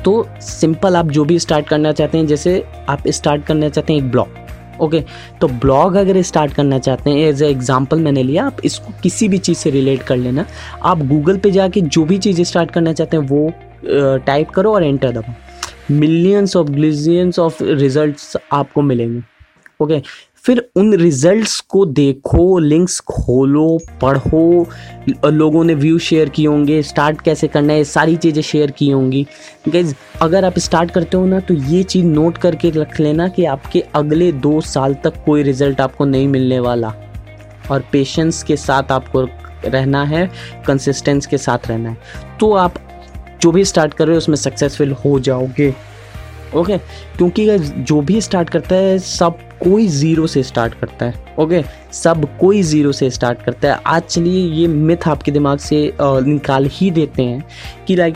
तो 0.04 0.26
सिंपल 0.42 0.96
आप 0.96 1.08
जो 1.10 1.24
भी 1.26 1.38
स्टार्ट 1.40 1.68
करना 1.68 1.92
चाहते 1.92 2.18
हैं, 2.18 2.26
जैसे 2.28 2.64
आप 2.90 3.08
स्टार्ट 3.10 3.46
करना 3.46 3.70
चाहते 3.70 3.94
हैं 3.94 4.00
एक 4.00 4.12
ब्लॉग 4.12 4.44
ओके 4.82 5.04
तो 5.42 5.48
ब्लॉग 5.48 5.96
अगर 5.96 6.22
स्टार्ट 6.22 6.54
करना 6.54 6.80
चाहते 6.80 7.10
हैं 7.10 7.18
एज 7.20 7.42
ए 7.44 7.50
एग्ज़ाम्पल 7.50 8.00
मैंने 8.00 8.24
लिया, 8.24 8.46
आप 8.46 8.58
इसको 8.66 8.94
किसी 9.04 9.28
भी 9.30 9.38
चीज़ 9.38 9.58
से 9.58 9.70
रिलेट 9.70 10.04
कर 10.04 10.18
लेना। 10.18 10.46
आप 10.84 11.06
गूगल 11.08 11.38
पे 11.38 11.52
जाके 11.52 11.82
जो 11.82 12.04
भी 12.06 12.18
चीज़ 12.18 12.42
स्टार्ट 12.44 12.72
करना 12.72 12.94
चाहते 12.94 13.18
हैं, 13.18 13.24
वो 13.24 14.20
टाइप 14.26 14.50
करो 14.50 14.74
और 14.74 14.84
एंटर 14.84 15.12
दबाओ। 15.12 15.94
मिलियंस 15.94 16.56
ऑफ़ 16.56 16.68
ग्लिजियंस 16.68 17.40
ऑफ़ 17.40 17.64
रिजल्ट्स 17.64 18.36
आपको 18.54 18.82
मिलेंगे 18.82 19.22
ओके 19.82 20.02
फिर 20.46 20.60
उन 20.76 20.94
रिजल्ट्स 20.94 21.60
को 21.62 21.86
देखो 21.86 22.58
लिंक्स 22.60 23.00
खोलो, 23.02 23.80
पढ़ो 24.02 25.30
लोगों 25.30 25.64
ने 25.64 25.74
व्यू 25.76 25.98
शेयर 26.00 26.30
किए 26.30 26.48
होंगे 26.48 26.82
स्टार्ट 26.84 27.22
कैसे 27.22 27.48
करना 27.48 27.74
है 27.74 27.84
सारी 27.84 28.16
चीज़ें 28.16 28.42
शेयर 28.42 28.72
की 28.72 28.90
होंगी। 28.90 29.26
गाइज़ 29.68 29.94
अगर 30.22 30.46
आप 30.46 30.60
स्टार्ट 30.60 30.92
करते 30.92 31.18
हो 31.18 31.26
ना 31.26 31.40
तो 31.40 31.54
ये 31.54 31.82
चीज़ 31.84 32.06
नोट 32.06 32.38
करके 32.38 32.70
रख 32.72 33.00
लेना 33.00 33.28
कि 33.28 33.46
आपके 33.46 33.84
अगले 33.96 34.32
दो 34.32 34.60
साल 34.64 34.94
तक 35.04 35.24
कोई 35.26 35.44
रिज़ल्ट 35.44 35.82
आपको 35.82 36.06
नहीं 36.06 36.28
मिलने 36.28 36.60
वाला। 36.60 36.94
और 37.72 37.84
पेशेंस 37.92 38.44
के 38.44 38.56
साथ 38.58 38.92
आपको 38.92 39.28
रहना 39.66 40.04
है 40.04 40.30
कंसिस्टेंस 40.68 41.26
के 41.26 41.38
साथ 41.38 41.68
रहना 41.68 41.90
है। 41.90 41.98
तो 42.40 42.54
आप 42.54 42.74
जो 43.42 43.52
भी 43.52 43.66
स्टार्ट 43.66 43.94
कर 43.94 44.06
रहे 44.06 44.16
हो, 44.16 44.18
उसमें 44.18 44.36
सक्सेसफुल 44.36 44.92
हो 44.96 45.20
जाओगे। 45.20 45.74
ओके 46.56 46.78
क्योंकि 47.18 47.58
जो 47.58 48.02
भी 48.02 48.20
स्टार्ट 48.22 48.50
करता 48.50 48.76
है, 48.76 48.98
सब 49.00 49.38
कोई 49.60 49.88
ज़ीरो 49.90 50.28
से 50.28 50.44
स्टार्ट 50.44 50.74
करता 50.80 51.06
है। 51.06 51.36
ओके 51.40 51.64
सब 51.94 52.28
कोई 52.40 52.62
ज़ीरो 52.64 52.92
से 52.92 53.10
स्टार्ट 53.10 53.42
करता 53.44 53.68
है। 53.68 53.80
आज 53.88 54.04
चलिए 54.04 54.46
ये 54.52 54.68
मिथ 54.68 55.08
आपके 55.08 55.32
दिमाग 55.32 55.58
से 55.60 55.82
निकाल 56.02 56.66
ही 56.72 56.90
देते 56.92 57.24
हैं 57.24 57.44
कि 57.88 57.96
लाइक 57.96 58.16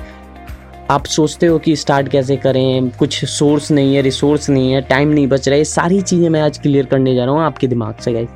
आप 0.92 1.06
सोचते 1.08 1.46
हो 1.46 1.58
कि 1.60 1.76
स्टार्ट 1.76 2.08
कैसे 2.10 2.36
करें, 2.38 2.90
कुछ 2.90 3.24
सोर्स 3.26 3.72
नहीं 3.72 3.96
है 3.96 4.02
रिसोर्स 4.02 4.50
नहीं 4.50 4.72
है 4.72 4.82
टाइम 4.84 5.10
नहीं 5.10 5.28
बच 5.28 5.48
रहा 5.48 5.58
है। 5.58 5.64
सारी 5.66 6.02
चीज़ें 6.02 6.30
मैं 6.30 6.42
आज 6.42 6.58
क्लियर 6.58 6.86
करने 6.86 7.16
जा 7.16 7.26
रहा 7.26 7.34
हूँ 7.34 7.44
आपके 7.44 7.68
दिमाग 7.68 7.96
से 7.96 8.14
गाइस 8.14 8.30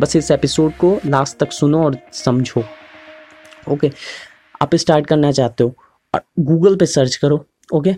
बस 0.00 0.16
इस 0.16 0.30
एपिसोड 0.30 0.72
को 0.76 0.98
लास्ट 1.06 1.38
तक 1.38 1.52
सुनो 1.52 1.82
और 1.84 1.96
समझो। 2.14 2.64
ओके 3.68 3.90
आप 4.62 4.74
स्टार्ट 4.74 5.06
करना 5.06 5.32
चाहते 5.32 5.64
हो, 5.64 5.74
और 6.14 6.22
गूगल 6.40 6.76
पे 6.76 6.86
सर्च 6.86 7.16
करो। 7.16 7.44
ओके 7.74 7.94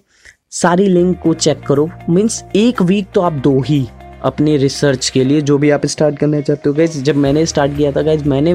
सारी 0.52 0.86
लिंक 0.86 1.18
को 1.22 1.32
चेक 1.34 1.60
करो। 1.62 1.88
मीन्स 2.10 2.42
एक 2.56 2.80
वीक 2.82 3.08
तो 3.14 3.20
आप 3.20 3.32
दो 3.32 3.60
ही 3.62 3.86
अपने 4.22 4.56
रिसर्च 4.56 5.08
के 5.08 5.22
लिए 5.24 5.40
जो 5.40 5.58
भी 5.58 5.70
आप 5.70 5.84
स्टार्ट 5.86 6.18
करना 6.18 6.40
चाहते 6.40 6.68
हो। 6.68 6.74
गैस 6.74 6.96
जब 7.02 7.16
मैंने 7.16 7.44
स्टार्ट 7.46 7.76
किया 7.76 7.92
था 7.92 8.02
गैस 8.02 8.26
मैंने 8.26 8.54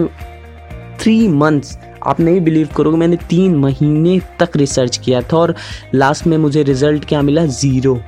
थ्री 1.00 1.28
मंथ्स 1.28 1.78
आप 2.04 2.20
नहीं 2.20 2.42
बिलीव 2.42 2.70
करोगे, 2.78 2.98
मैंने 2.98 3.18
तीन 3.30 3.56
महीने 3.56 4.20
तक 4.40 4.58
रिसर्च 4.58 4.98
किया 4.98 5.22
था 5.22 5.38
और 5.38 5.56
लास्ट 5.96 6.28
में 6.28 6.38
मुझे 6.38 6.64
रिज़ल्ट 6.64 7.06
क्या 7.06 7.22
मिला? 7.22 7.46
ज़ीरो 7.46 8.00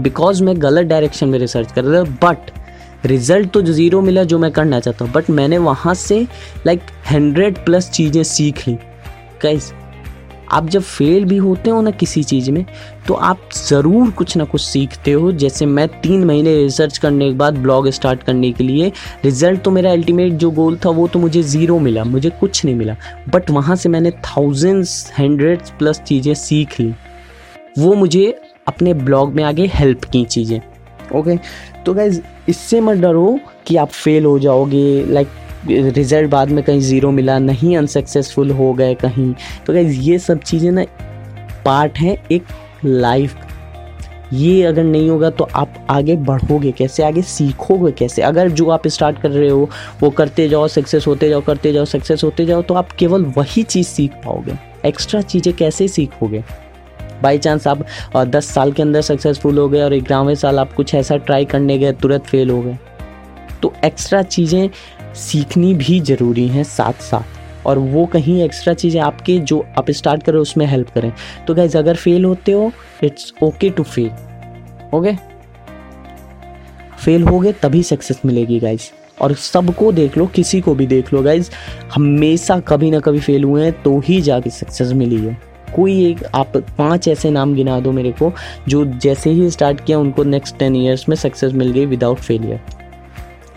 बिकॉज़ 0.00 0.42
मैं 0.44 0.54
गलत 0.62 0.86
डायरेक्शन 0.86 1.28
में 1.28 1.38
रिसर्च 1.38 1.72
कर 1.72 1.84
रहा 1.84 2.02
था 2.04 2.16
बट 2.22 3.06
रिज़ल्ट 3.06 3.50
तो 3.50 3.62
ज़ीरो 3.62 4.00
मिला 4.00 4.24
जो 4.24 4.38
मैं 4.38 4.50
करना 4.52 4.80
चाहता 4.80 5.04
हूँ। 5.04 5.12
बट 5.12 5.30
मैंने 5.30 5.58
वहाँ 5.58 5.94
से 5.96 6.26
लाइक 6.66 6.80
हंड्रेड 7.10 7.64
प्लस 7.64 7.90
चीज़ें 7.90 8.22
सीख 8.24 8.66
ली। 8.68 8.76
कैसे 9.42 9.78
आप 10.52 10.68
जब 10.68 10.82
फेल 10.82 11.24
भी 11.24 11.36
होते 11.36 11.70
हो 11.70 11.80
ना 11.82 11.90
किसी 11.92 12.22
चीज़ 12.24 12.50
में 12.50 12.64
तो 13.06 13.14
आप 13.14 13.48
ज़रूर 13.56 14.10
कुछ 14.10 14.36
ना 14.36 14.44
कुछ 14.44 14.60
सीखते 14.60 15.12
हो। 15.12 15.30
जैसे 15.32 15.66
मैं 15.66 15.86
तीन 16.00 16.24
महीने 16.24 16.54
रिसर्च 16.56 16.98
करने 16.98 17.28
के 17.30 17.36
बाद 17.36 17.58
ब्लॉग 17.58 17.88
स्टार्ट 17.90 18.22
करने 18.22 18.52
के 18.52 18.64
लिए 18.64 18.90
रिज़ल्ट 19.24 19.62
तो 19.62 19.70
मेरा 19.70 19.92
अल्टीमेट 19.92 20.32
जो 20.32 20.50
गोल 20.50 20.76
था, 20.84 20.90
वो 20.90 21.06
तो 21.08 21.18
मुझे 21.18 21.42
ज़ीरो 21.42 21.78
मिला, 21.78 22.04
मुझे 22.04 22.30
कुछ 22.30 22.64
नहीं 22.64 22.74
मिला। 22.74 22.96
बट 23.34 23.50
वहाँ 23.50 23.76
से 23.76 23.88
मैंने 23.88 24.10
थाउजेंड्स 24.10 25.12
हंड्रेड्स 25.18 25.70
प्लस 25.78 26.00
चीज़ें 26.00 26.34
सीख 26.36 26.80
ली। 26.80 26.92
वो 27.78 27.94
मुझे 27.94 28.26
अपने 28.68 28.94
ब्लॉग 28.94 29.34
में 29.34 29.44
आगे 29.44 29.70
हेल्प 29.74 30.04
की 30.04 30.24
चीज़ें। 30.24 30.58
Okay 30.58 31.30
okay. 31.30 31.44
तो 31.84 31.94
गाइज़ 31.94 32.20
इससे 32.48 32.80
मत 32.80 32.96
डरो 32.98 33.38
कि 33.66 33.76
आप 33.76 33.90
फेल 33.90 34.24
हो 34.24 34.38
जाओगे 34.38 35.04
लाइक 35.08 35.28
रिज़ल्ट 35.66 36.30
बाद 36.30 36.48
में 36.48 36.62
कहीं 36.64 36.80
ज़ीरो 36.80 37.10
मिला, 37.10 37.38
नहीं 37.38 37.76
अनसक्सेसफुल 37.76 38.50
हो 38.50 38.72
गए 38.74 38.94
कहीं। 38.94 39.32
तो 39.66 39.72
गाइज़ 39.72 40.00
ये 40.00 40.18
सब 40.18 40.40
चीज़ें 40.40 40.70
ना 40.70 40.84
पार्ट 41.64 41.98
हैं 41.98 42.16
एक 42.32 42.44
लाइफ 42.84 43.36
ये 44.32 44.62
अगर 44.62 44.84
नहीं 44.84 45.08
होगा 45.10 45.28
तो 45.30 45.44
आप 45.54 45.86
आगे 45.90 46.14
बढ़ोगे 46.16 46.70
कैसे? 46.72 47.02
आगे 47.02 47.22
सीखोगे 47.22 47.90
कैसे? 47.92 48.22
अगर 48.22 48.48
जो 48.50 48.68
आप 48.70 48.86
स्टार्ट 48.88 49.20
कर 49.22 49.30
रहे 49.30 49.48
हो, 49.48 49.68
वो 50.02 50.10
करते 50.10 50.48
जाओ 50.48 50.68
सक्सेस 50.68 51.06
होते 51.06 51.28
जाओ, 51.28 51.40
करते 51.40 51.72
जाओ 51.72 51.84
सक्सेस 51.84 52.24
होते 52.24 52.46
जाओ 52.46 52.62
तो 52.62 52.74
आप 52.74 52.92
केवल 52.92 53.24
वही 53.36 53.62
चीज़ 53.62 53.86
सीख 53.86 54.12
पाओगे। 54.24 54.58
एक्स्ट्रा 54.84 55.20
चीज़ें 55.22 55.52
कैसे 55.54 55.88
सीखोगे? 55.88 56.44
बाई 57.22 57.38
चांस 57.38 57.66
आप 57.66 57.84
दस 58.16 58.46
साल 58.46 58.72
के 58.72 58.82
अंदर 58.82 59.00
सक्सेसफुल 59.02 59.58
हो 59.58 59.68
गए 59.68 59.82
और 59.82 59.94
ग्यारहवें 59.96 60.34
साल 60.34 60.58
आप 60.58 60.72
कुछ 60.72 60.94
ऐसा 60.94 61.16
ट्राई 61.16 61.44
करने 61.44 61.78
गए, 61.78 61.92
तुरंत 61.92 62.24
फेल 62.24 62.50
हो 62.50 62.60
गए। 62.62 62.78
तो 63.62 63.72
एक्स्ट्रा 63.84 64.22
चीज़ें 64.22 64.68
सीखनी 65.16 65.72
भी 65.74 66.00
ज़रूरी 66.02 66.46
हैं 66.48 66.64
साथ 66.66 67.02
साथ 67.02 67.66
और 67.66 67.78
वो 67.78 68.04
कहीं 68.06 68.42
एक्स्ट्रा 68.42 68.74
चीज़ें 68.74 69.00
आपके 69.02 69.38
जो 69.40 69.64
आप 69.78 69.90
स्टार्ट 69.90 70.22
करें, 70.22 70.38
उसमें 70.38 70.66
हेल्प 70.66 70.90
करें। 70.90 71.12
तो 71.46 71.54
गाइज़ 71.54 71.76
अगर 71.78 71.96
फेल 71.96 72.24
होते 72.24 72.52
हो 72.52 72.70
it's 73.04 73.32
okay 73.42 73.70
to 73.70 73.82
fail 73.84 74.10
okay 74.94 75.16
fail 76.96 77.22
हो 77.22 77.38
गए, 77.40 77.52
तभी 77.52 77.82
सक्सेस 77.82 78.20
मिलेगी 78.24 78.58
गाइज़ 78.60 78.90
और 79.20 79.34
सबको 79.34 79.90
देख 79.92 80.16
लो, 80.18 80.26
किसी 80.26 80.60
को 80.60 80.74
भी 80.74 80.86
देख 80.86 81.12
लो 81.12 81.22
गाइज़ 81.22 81.50
हमेशा 81.94 82.58
कभी 82.62 82.90
ना 82.90 83.00
कभी 83.00 83.20
फेल 83.20 83.44
हुए 83.44 83.64
हैं 83.64 83.72
तो 83.82 83.98
ही 84.00 84.20
जाके 84.22 84.50
सक्सेस 84.50 84.92
मिली 84.92 85.16
है। 85.16 85.38
कोई 85.76 86.04
एक, 86.04 86.24
आप 86.24 86.56
पाँच 86.56 87.08
ऐसे 87.08 87.30
नाम 87.30 87.54
गिना 87.54 87.78
दो 87.80 87.92
मेरे 87.92 88.12
को, 88.12 88.32
जो 88.68 88.84
जैसे 88.84 89.30
ही 89.30 89.50
स्टार्ट 89.50 89.84
किया, 89.84 89.98
उनको 89.98 90.24
नेक्स्ट 90.24 90.58
टेन 90.58 90.76
ईयर्स 90.76 91.08
में 91.08 91.16
सक्सेस 91.16 91.52
मिल 91.52 91.70
गई 91.72 91.86
विदाउट 91.86 92.18
फेलियर 92.18 92.60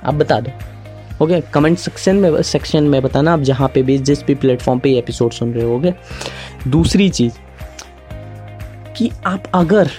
आप 0.03 0.13
बता 0.13 0.39
दो। 0.39 0.51
ओके 1.23 1.39
कमेंट 1.53 1.77
सेक्शन 1.77 2.15
में 2.15 2.41
सेक्शन 2.43 2.83
में 2.83 3.01
बताना 3.01 3.33
आप 3.33 3.39
जहाँ 3.41 3.67
पे 3.73 3.81
भी, 3.83 3.97
जिस 3.99 4.23
भी 4.23 4.35
प्लेटफॉर्म 4.35 4.79
पे 4.79 4.97
एपिसोड 4.97 5.31
सुन 5.31 5.53
रहे 5.53 5.65
होगे 5.65 5.93
दूसरी 6.67 7.09
चीज़, 7.09 7.33
कि 8.97 9.09
आप 9.25 9.43
अगर 9.53 9.89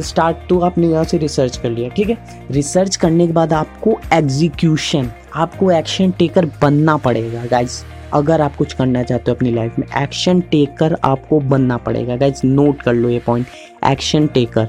स्टार्ट 0.00 0.36
तो 0.48 0.58
आपने 0.60 0.86
यहाँ 0.86 1.04
से 1.04 1.18
रिसर्च 1.18 1.56
कर 1.56 1.70
लिया, 1.70 1.88
ठीक 1.88 2.08
है? 2.08 2.46
रिसर्च 2.50 2.96
करने 2.96 3.26
के 3.26 3.32
बाद 3.32 3.52
आपको 3.52 3.98
एग्जीक्यूशन 4.12 5.10
आपको 5.34 5.70
एक्शन 5.72 6.10
टेकर 6.18 6.46
बनना 6.62 6.96
पड़ेगा 6.96 7.44
गाइज़ 7.46 7.82
अगर 8.14 8.40
आप 8.40 8.56
कुछ 8.56 8.72
करना 8.72 9.02
चाहते 9.02 9.30
हो 9.30 9.34
अपनी 9.34 9.50
लाइफ 9.52 9.78
में 9.78 9.86
एक्शन 10.02 10.40
टेकर 10.50 10.96
आपको 11.04 11.40
बनना 11.42 11.76
पड़ेगा 11.78 12.16
गाइज़ 12.16 12.40
नोट 12.46 12.82
कर 12.82 12.94
लो 12.94 13.08
ये 13.08 13.18
पॉइंट 13.26 13.46
एक्शन 13.84 14.26
टेकर 14.26 14.68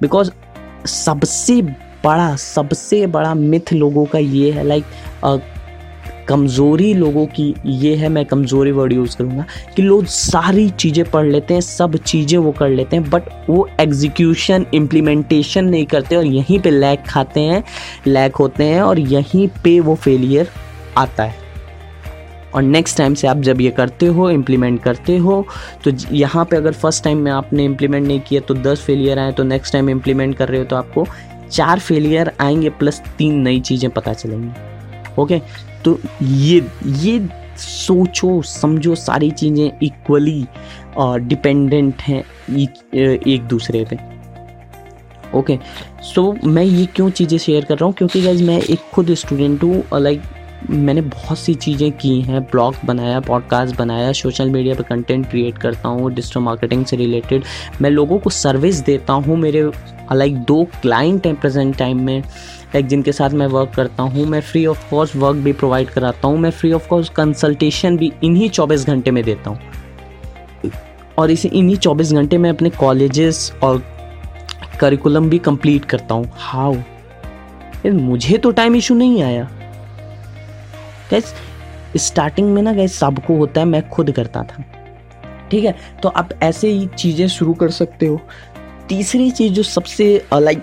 बिकॉज़ 0.00 0.30
सबसे 0.86 1.60
बड़ा, 2.04 2.34
सबसे 2.36 3.06
बड़ा 3.08 3.34
मिथ 3.34 3.72
लोगों 3.72 4.04
का 4.06 4.18
ये 4.18 4.50
है 4.52 4.66
लाइक 4.66 4.84
कमज़ोरी 6.28 6.92
लोगों 6.94 7.24
की 7.26 7.54
ये 7.66 7.94
है, 7.96 8.08
मैं 8.08 8.24
कमज़ोरी 8.24 8.72
वर्ड 8.72 8.92
यूज़ 8.92 9.16
करूँगा, 9.16 9.44
कि 9.76 9.82
लोग 9.82 10.04
सारी 10.06 10.68
चीज़ें 10.70 11.04
पढ़ 11.10 11.26
लेते 11.26 11.54
हैं, 11.54 11.60
सब 11.60 11.96
चीज़ें 11.96 12.38
वो 12.38 12.52
कर 12.52 12.68
लेते 12.68 12.96
हैं 12.96 13.10
बट 13.10 13.22
वो 13.48 13.68
एग्जीक्यूशन 13.80 14.66
इम्प्लीमेंटेशन 14.74 15.64
नहीं 15.64 15.86
करते 15.86 16.16
और 16.16 16.26
यहीं 16.26 16.58
पे 16.60 16.70
लैक 16.70 17.04
खाते 17.08 17.40
हैं 17.40 17.62
लैक 18.06 18.36
होते 18.36 18.64
हैं 18.64 18.80
और 18.82 18.98
यहीं 18.98 19.46
पे 19.64 19.78
वो 19.80 19.94
फेलियर 19.94 20.48
आता 20.98 21.24
है। 21.24 21.38
और 22.54 22.62
नेक्स्ट 22.62 22.96
टाइम 22.98 23.14
से 23.14 23.26
आप 23.28 23.40
जब 23.40 23.60
ये 23.60 23.70
करते 23.70 24.06
हो 24.06 24.28
इम्प्लीमेंट 24.30 24.82
करते 24.82 25.16
हो 25.16 25.44
तो 25.84 25.90
यहाँ 26.12 26.44
पे 26.44 26.56
अगर 26.56 26.72
फ़र्स्ट 26.74 27.04
टाइम 27.04 27.18
में 27.18 27.30
आपने 27.32 27.64
इम्प्लीमेंट 27.64 28.06
नहीं 28.06 28.20
किया 28.20 28.40
तो 28.40 28.54
दस 28.54 28.80
फेलियर 28.86 29.18
आए 29.18 29.32
तो 29.32 29.42
नेक्स्ट 29.44 29.72
टाइम 29.72 29.90
इम्प्लीमेंट 29.90 30.36
कर 30.36 30.48
रहे 30.48 30.58
हो 30.58 30.64
तो 30.64 30.76
आपको 30.76 31.06
चार 31.50 31.78
फेलियर 31.78 32.32
आएँगे 32.40 32.70
प्लस 32.70 33.02
तीन 33.18 33.40
नई 33.42 33.60
चीज़ें 33.60 33.90
पता 33.90 34.12
चलेंगी। 34.12 35.20
ओके 35.22 35.40
तो 35.84 35.98
ये 36.22 36.62
ये 36.86 37.20
सोचो 37.58 38.40
समझो 38.42 38.94
सारी 38.94 39.30
चीज़ें 39.30 39.78
इक्वली 39.82 40.46
डिपेंडेंट 40.98 42.02
हैं 42.02 42.22
एक 42.50 43.42
दूसरे 43.48 43.84
पे। 43.84 43.98
ओके 45.38 45.58
सो 46.04 46.22
so, 46.22 46.44
मैं 46.44 46.62
ये 46.62 46.86
क्यों 46.86 47.10
चीज़ें 47.10 47.38
शेयर 47.38 47.64
कर 47.64 47.78
रहा 47.78 47.86
हूँ? 47.86 47.94
क्योंकि 47.94 48.22
गाइज़ 48.22 48.42
मैं 48.44 48.60
एक 48.60 48.90
खुद 48.92 49.14
स्टूडेंट 49.14 49.62
हूँ 49.62 49.82
लाइक 49.94 50.22
मैंने 50.68 51.00
बहुत 51.00 51.38
सी 51.38 51.54
चीज़ें 51.54 51.90
की 51.92 52.20
हैं, 52.20 52.42
ब्लॉग 52.42 52.74
बनाया 52.84 53.20
पॉडकास्ट 53.20 53.76
बनाया 53.76 54.10
सोशल 54.12 54.50
मीडिया 54.50 54.74
पर 54.74 54.82
कंटेंट 54.82 55.28
क्रिएट 55.30 55.58
करता 55.58 55.88
हूँ 55.88 56.12
डिजिटल 56.14 56.40
मार्केटिंग 56.40 56.84
से 56.86 56.96
रिलेटेड 56.96 57.44
मैं 57.80 57.90
लोगों 57.90 58.18
को 58.18 58.30
सर्विस 58.30 58.80
देता 58.80 59.12
हूँ, 59.12 59.36
मेरे 59.36 59.62
लाइक 60.12 60.36
दो 60.36 60.62
क्लाइंट 60.82 61.26
हैं 61.26 61.34
प्रेजेंट 61.36 61.76
टाइम 61.76 62.02
में 62.06 62.20
लाइक 62.20 62.86
जिनके 62.86 63.12
साथ 63.12 63.30
मैं 63.30 63.46
वर्क 63.46 63.72
करता 63.76 64.02
हूँ। 64.02 64.24
मैं 64.26 64.40
फ्री 64.40 64.64
ऑफ़ 64.66 64.88
कॉस्ट 64.90 65.16
वर्क 65.16 65.36
भी 65.36 65.52
प्रोवाइड 65.52 65.90
कराता 65.90 66.28
हूँ, 66.28 66.38
मैं 66.38 66.50
फ्री 66.50 66.72
ऑफ़ 66.72 66.88
कॉस्ट 66.88 67.12
कंसल्टेशन 67.14 67.96
भी 67.96 68.12
इन्हीं 68.24 68.48
चौबीस 68.50 68.86
घंटे 68.86 69.10
में 69.10 69.22
देता 69.24 69.50
हूँ। 69.50 70.70
और 71.18 71.30
इसे 71.30 71.48
इन्हीं 71.48 71.76
चौबीस 71.76 72.12
घंटे 72.12 72.38
में 72.38 72.50
अपने 72.50 72.70
कॉलेजेस 72.70 73.52
और 73.62 73.82
करिकुलम 74.80 75.30
भी 75.30 75.38
कंप्लीट 75.38 75.84
करता 75.84 76.14
हूँ। 76.14 76.30
हाउ 76.38 76.76
मुझे 77.86 78.38
तो 78.38 78.50
टाइम 78.50 78.76
इशू 78.76 78.94
नहीं 78.94 79.22
आया। 79.22 79.48
गैस 81.10 81.34
स्टार्टिंग 81.96 82.52
में 82.54 82.62
ना 82.62 82.72
गैस 82.72 82.98
सबको 82.98 83.36
होता 83.36 83.60
है, 83.60 83.66
मैं 83.66 83.88
खुद 83.88 84.10
करता 84.10 84.42
था। 84.42 84.64
ठीक 85.50 85.64
है? 85.64 85.74
तो 86.02 86.08
आप 86.08 86.28
ऐसे 86.42 86.68
ही 86.68 86.86
चीज़ें 86.88 87.26
शुरू 87.28 87.54
कर 87.54 87.70
सकते 87.70 88.06
हो। 88.06 88.20
तीसरी 88.88 89.30
चीज़ 89.30 89.52
जो 89.52 89.62
सबसे 89.62 90.26
लाइक 90.34 90.62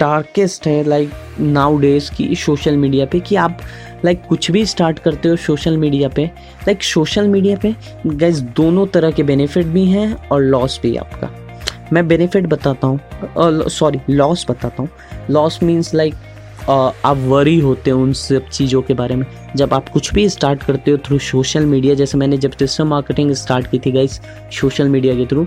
डार्केस्ट 0.00 0.66
है 0.66 0.82
लाइक 0.84 1.10
नाउ 1.40 1.78
डेज़ 1.78 2.10
की 2.14 2.34
सोशल 2.36 2.76
मीडिया 2.76 3.06
पे 3.06 3.20
कि 3.20 3.36
आप 3.36 3.58
लाइक 4.04 4.22
कुछ 4.28 4.50
भी 4.50 4.64
स्टार्ट 4.66 4.98
करते 4.98 5.28
हो 5.28 5.36
सोशल 5.36 5.76
मीडिया 5.76 6.08
पे 6.08 6.24
लाइक 6.66 6.82
सोशल 6.82 7.28
मीडिया 7.28 7.56
पे 7.56 7.74
गैस 8.06 8.40
दोनों 8.56 8.86
तरह 8.86 9.10
के 9.10 9.22
बेनिफिट 9.22 9.66
भी 9.66 9.84
हैं 9.86 10.28
और 10.28 10.42
लॉस 10.42 10.78
भी 10.82 10.94
आपका। 10.96 11.30
मैं 11.92 12.06
बेनिफिट 12.08 12.46
बताता 12.46 12.86
हूँ 12.86 13.00
सॉरी 13.68 14.00
लॉस 14.10 14.46
बताता 14.50 14.82
हूँ। 14.82 14.88
लॉस 15.30 15.62
मीन्स 15.62 15.94
लाइक 15.94 16.14
आप 16.68 17.16
वरी 17.18 17.58
होते 17.60 17.90
हो 17.90 18.02
उन 18.02 18.12
सब 18.12 18.48
चीज़ों 18.48 18.80
के 18.82 18.94
बारे 18.94 19.16
में। 19.16 19.26
जब 19.56 19.74
आप 19.74 19.88
कुछ 19.88 20.12
भी 20.14 20.28
स्टार्ट 20.28 20.62
करते 20.62 20.90
हो 20.90 20.96
थ्रू 21.06 21.18
सोशल 21.18 21.66
मीडिया 21.66 21.94
जैसे 21.94 22.18
मैंने 22.18 22.36
जब 22.36 22.50
डिजिटल 22.50 22.84
मार्केटिंग 22.84 23.32
स्टार्ट 23.34 23.66
की 23.70 23.78
थी 23.78 23.92
गाइस 23.92 24.20
सोशल 24.52 24.88
मीडिया 24.88 25.14
के 25.14 25.26
थ्रू 25.26 25.46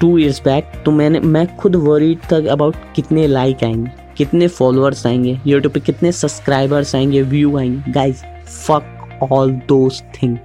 टू 0.00 0.16
ईयर्स 0.18 0.40
बैक 0.44 0.72
तो 0.84 0.90
मैंने, 0.90 1.20
मैं 1.20 1.56
खुद 1.56 1.76
वरीड 1.76 2.18
था 2.32 2.36
अबाउट 2.52 2.76
कितने 2.96 3.26
लाइक 3.26 3.64
आएँगे, 3.64 3.90
कितने 4.16 4.46
फॉलोअर्स 4.48 5.06
आएँगे 5.06 5.38
यूट्यूब 5.46 5.72
पे 5.74 5.80
कितने 5.80 6.12
सब्सक्राइबर्स 6.12 6.94
आएँगे 6.94 7.22
व्यू 7.24 7.56
आएँगे। 7.58 7.92
Guys 7.92 8.22
fuck 8.46 9.18
all 9.32 9.52
those 9.68 10.02
thing 10.22 10.36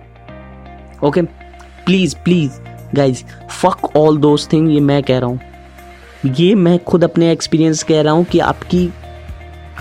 okay 1.04 1.22
please 1.22 2.16
please 2.24 2.60
guys 2.96 3.24
fuck 3.62 3.96
all 3.98 4.18
those 4.18 4.48
thing 4.54 4.74
ये 4.74 4.80
मैं 4.80 5.02
कह 5.04 5.20
रहा 5.20 5.30
हूँ। 5.30 5.40
ये 6.26 6.54
मैं 6.56 6.78
खुद 6.84 7.04
अपने 7.04 7.32
एक्सपीरियंस 7.32 7.84
कह 7.84 8.02
रहा 8.02 8.14
हूँ 8.14 8.26
कि 8.26 8.40
आपकी 8.40 8.90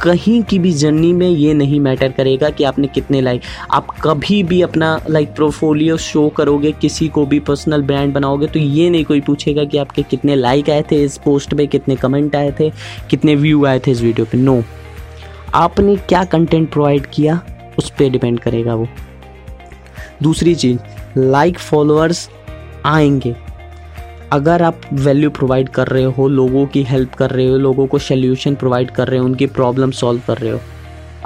कहीं 0.02 0.42
की 0.42 0.58
भी 0.58 0.72
जर्नी 0.72 1.12
में 1.12 1.28
ये 1.28 1.52
नहीं 1.54 1.78
मैटर 1.80 2.12
करेगा 2.12 2.50
कि 2.50 2.64
आपने 2.64 2.86
कितने 2.86 3.20
लाइक 3.20 3.42
आप 3.70 3.86
कभी 4.02 4.42
भी 4.42 4.60
अपना 4.62 4.98
लाइक 5.10 5.34
प्रोफोलियो 5.34 5.96
शो 5.96 6.28
करोगे, 6.28 6.72
किसी 6.72 7.08
को 7.08 7.24
भी 7.26 7.40
पर्सनल 7.40 7.82
ब्रांड 7.82 8.12
बनाओगे 8.14 8.46
तो 8.46 8.58
ये 8.58 8.88
नहीं 8.90 9.04
कोई 9.04 9.20
पूछेगा 9.20 9.64
कि 9.64 9.78
आपके 9.78 10.02
कितने 10.02 10.34
लाइक 10.34 10.70
आए 10.70 10.82
थे 10.90 11.02
इस 11.04 11.18
पोस्ट 11.18 11.54
पे, 11.54 11.66
कितने 11.66 11.96
कमेंट 11.96 12.36
आए 12.36 12.52
थे, 12.60 12.70
कितने 13.10 13.34
व्यू 13.34 13.64
आए 13.66 13.78
थे 13.78 13.90
इस 13.90 14.02
वीडियो 14.02 14.26
पे। 14.26 14.38
नो 14.38 14.62
आपने 15.54 15.96
क्या 15.98 16.24
कंटेंट 16.24 16.70
प्रोवाइड 16.72 17.06
किया, 17.06 17.40
उस 17.78 17.90
पर 17.90 18.10
डिपेंड 18.10 18.40
करेगा 18.40 18.74
वो। 18.74 18.88
दूसरी 20.22 20.54
चीज़ 20.54 20.78
लाइक 21.18 21.58
फॉलोअर्स 21.58 22.28
आएँगे। 22.86 23.34
अगर 24.32 24.62
आप 24.62 24.80
वैल्यू 24.92 25.30
प्रोवाइड 25.30 25.68
कर 25.68 25.88
रहे 25.88 26.02
हो, 26.04 26.26
लोगों 26.28 26.66
की 26.66 26.82
हेल्प 26.82 27.14
कर 27.14 27.30
रहे 27.30 27.46
हो, 27.48 27.56
लोगों 27.56 27.86
को 27.86 27.98
सोल्यूशन 27.98 28.54
प्रोवाइड 28.54 28.90
कर 28.90 29.08
रहे 29.08 29.18
हो, 29.18 29.24
उनकी 29.24 29.46
प्रॉब्लम 29.46 29.90
सॉल्व 29.90 30.20
कर 30.26 30.38
रहे 30.38 30.50
हो, 30.50 30.60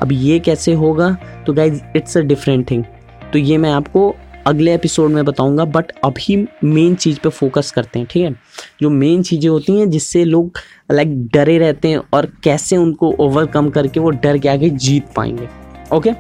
अब 0.03 0.13
ये 0.13 0.39
कैसे 0.39 0.73
होगा? 0.73 1.11
तो 1.47 1.53
guys 1.53 1.81
it's 1.97 2.17
a 2.17 2.21
different 2.21 2.71
thing 2.71 2.85
तो 3.33 3.39
ये 3.39 3.57
मैं 3.59 3.71
आपको 3.71 4.15
अगले 4.47 4.75
एपिसोड 4.75 5.11
में 5.11 5.25
बताऊँगा 5.25 5.65
बट 5.65 5.93
अभी 6.05 6.37
मेन 6.65 6.95
चीज़ 6.95 7.19
पे 7.21 7.29
फोकस 7.29 7.71
करते 7.71 7.99
हैं, 7.99 8.09
ठीक 8.11 8.25
है? 8.25 8.35
जो 8.81 8.91
मेन 8.91 9.23
चीज़ें 9.23 9.49
होती 9.49 9.79
हैं, 9.79 9.89
जिससे 9.91 10.25
लोग 10.25 10.59
लाइक 10.93 11.17
डरे 11.27 11.59
रहते 11.59 11.89
हैं 11.89 12.01
और 12.15 12.31
कैसे 12.45 12.77
उनको 12.77 13.15
ओवरकम 13.21 13.71
करके 13.71 14.01
वो 14.01 14.11
डर 14.11 14.39
के 14.39 14.49
आगे 14.49 14.71
जीत 14.71 15.13
पाएँगे 15.17 15.49
ओके 15.93 16.13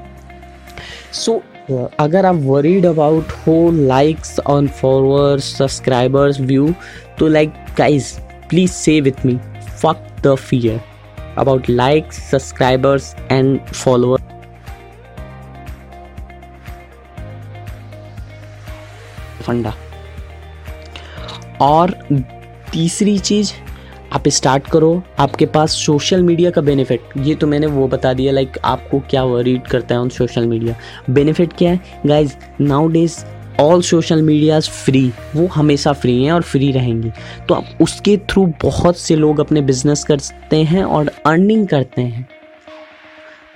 सो 1.13 1.41
अगर 1.71 2.27
आप 2.27 2.35
वरीड 2.43 2.85
अबाउट 2.87 3.33
हो 3.47 3.55
likes 3.71 4.39
on 4.41 4.67
followers 4.81 5.45
subscribers 5.57 6.41
view 6.41 6.73
तो 7.19 7.29
like 7.29 7.55
guys 7.79 8.13
please 8.51 8.71
say 8.73 9.01
with 9.01 9.25
me 9.27 9.37
fuck 9.83 10.07
the 10.27 10.35
fear 10.41 10.81
about 11.39 11.71
likes 11.71 12.19
subscribers 12.31 13.15
and 13.31 13.59
followers 13.65 14.25
फंडा। 19.47 19.75
और 21.63 21.91
तीसरी 22.73 23.19
चीज़ 23.19 23.53
आप 24.17 24.29
स्टार्ट 24.29 24.67
करो, 24.67 25.03
आपके 25.19 25.47
पास 25.47 25.71
सोशल 25.71 26.23
मीडिया 26.23 26.51
का 26.51 26.61
बेनिफिट 26.61 27.01
ये 27.19 27.35
तो 27.35 27.47
मैंने 27.47 27.67
वो 27.67 27.89
बता 27.89 28.13
दिया 28.13 28.33
लाइक 28.33 28.59
आपको 28.65 29.01
क्या 29.01 29.23
रीड 29.41 29.67
करता 29.67 29.95
है 29.95 30.01
ऑन 30.01 30.09
सोशल 30.09 30.47
मीडिया 30.47 30.77
बेनिफिट 31.11 31.53
क्या 31.53 31.71
है? 31.71 31.81
Guys 32.07 32.33
nowadays 32.89 33.17
all 33.61 33.83
social 33.83 34.23
medias 34.23 34.69
free 34.69 35.13
वो 35.35 35.47
हमेशा 35.47 35.93
फ्री 35.93 36.25
हैं 36.25 36.33
और 36.33 36.43
फ्री 36.43 36.71
रहेंगी। 36.73 37.11
तो 37.49 37.55
आप 37.55 37.79
उसके 37.83 38.17
थ्रू 38.31 38.47
बहुत 38.63 38.99
से 38.99 39.17
लोग 39.17 39.41
अपने 39.41 39.61
बिज़नेस 39.61 40.05
करते 40.05 40.57
हैं 40.57 40.85
और 40.85 41.11
अर्निंग 41.27 41.67
करते 41.69 42.03
हैं। 42.03 42.29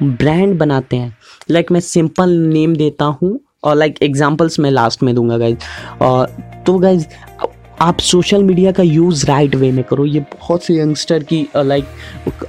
ब्रांड 0.02 0.58
बनाते 0.58 0.96
हैं। 0.96 1.16
लाइक 1.50 1.64
like 1.64 1.72
मैं 1.72 1.80
सिंपल 1.80 2.30
नेम 2.30 2.76
देता 2.76 3.04
हूँ 3.04 3.38
और 3.64 3.76
लाइक 3.76 3.92
like 3.92 4.04
एग्जांपल्स 4.04 4.60
मैं 4.60 4.70
लास्ट 4.70 5.02
में 5.02 5.14
दूँगा 5.14 5.38
गाइज़ 5.38 5.58
और 6.02 6.26
तो 6.66 6.78
गाइज़ 6.78 7.06
आप 7.82 7.98
सोशल 7.98 8.42
मीडिया 8.44 8.70
का 8.72 8.82
यूज़ 8.82 9.24
राइट 9.26 9.54
वे 9.54 9.70
में 9.72 9.82
करो। 9.84 10.04
ये 10.04 10.20
बहुत 10.20 10.64
से 10.64 10.74
यंगस्टर 10.74 11.22
की 11.22 11.38
लाइक 11.56 11.84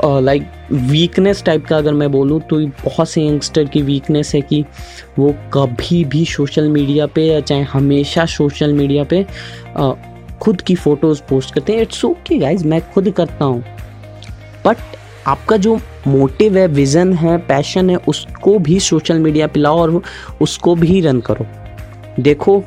लाइक 0.04 0.48
वीकनेस 0.72 1.44
टाइप 1.44 1.66
का 1.66 1.78
अगर 1.78 1.94
मैं 1.94 2.12
बोलूँ 2.12 2.40
तो 2.50 2.60
बहुत 2.84 3.10
से 3.10 3.22
यंगस्टर 3.26 3.66
की 3.66 3.82
वीकनेस 3.82 4.34
है 4.36 4.42
कि 4.42 4.64
वो 5.20 5.34
कभी 5.54 6.04
भी 6.06 6.26
सोशल 6.26 6.68
मीडिया 6.70 7.06
पे 7.08 7.26
या 7.26 7.40
चाहे 7.40 7.62
हमेशा 7.64 8.26
सोशल 8.26 8.74
मीडिया 8.74 9.04
पे 9.04 9.24
uh, 9.24 9.96
खुद 10.42 10.62
की 10.62 10.76
फ़ोटोज़ 10.76 11.22
पोस्ट 11.30 11.54
करते 11.54 11.74
हैं। 11.74 11.82
इट्स 11.82 12.04
ओके 12.06 12.38
गाइज़ 12.38 12.68
मैं 12.68 12.82
खुद 12.92 13.10
करता 13.12 13.46
हूँ। 13.46 13.64
बट 14.66 14.78
आपका 15.28 15.58
जो 15.58 15.80
मोटिव 16.08 16.58
है 16.58 16.68
विज़न 16.68 17.14
है 17.14 17.38
पैशन 17.48 17.90
है 17.90 17.96
उसको 18.08 18.60
भी 18.60 18.80
सोशल 18.82 19.20
मीडिया 19.20 19.48
पे 19.48 19.60
लाओ 19.60 19.80
और 19.80 20.02
उसको 20.42 20.76
भी 20.76 21.02
रन 21.02 21.22
करो। 21.22 21.46
देखो 22.20 22.64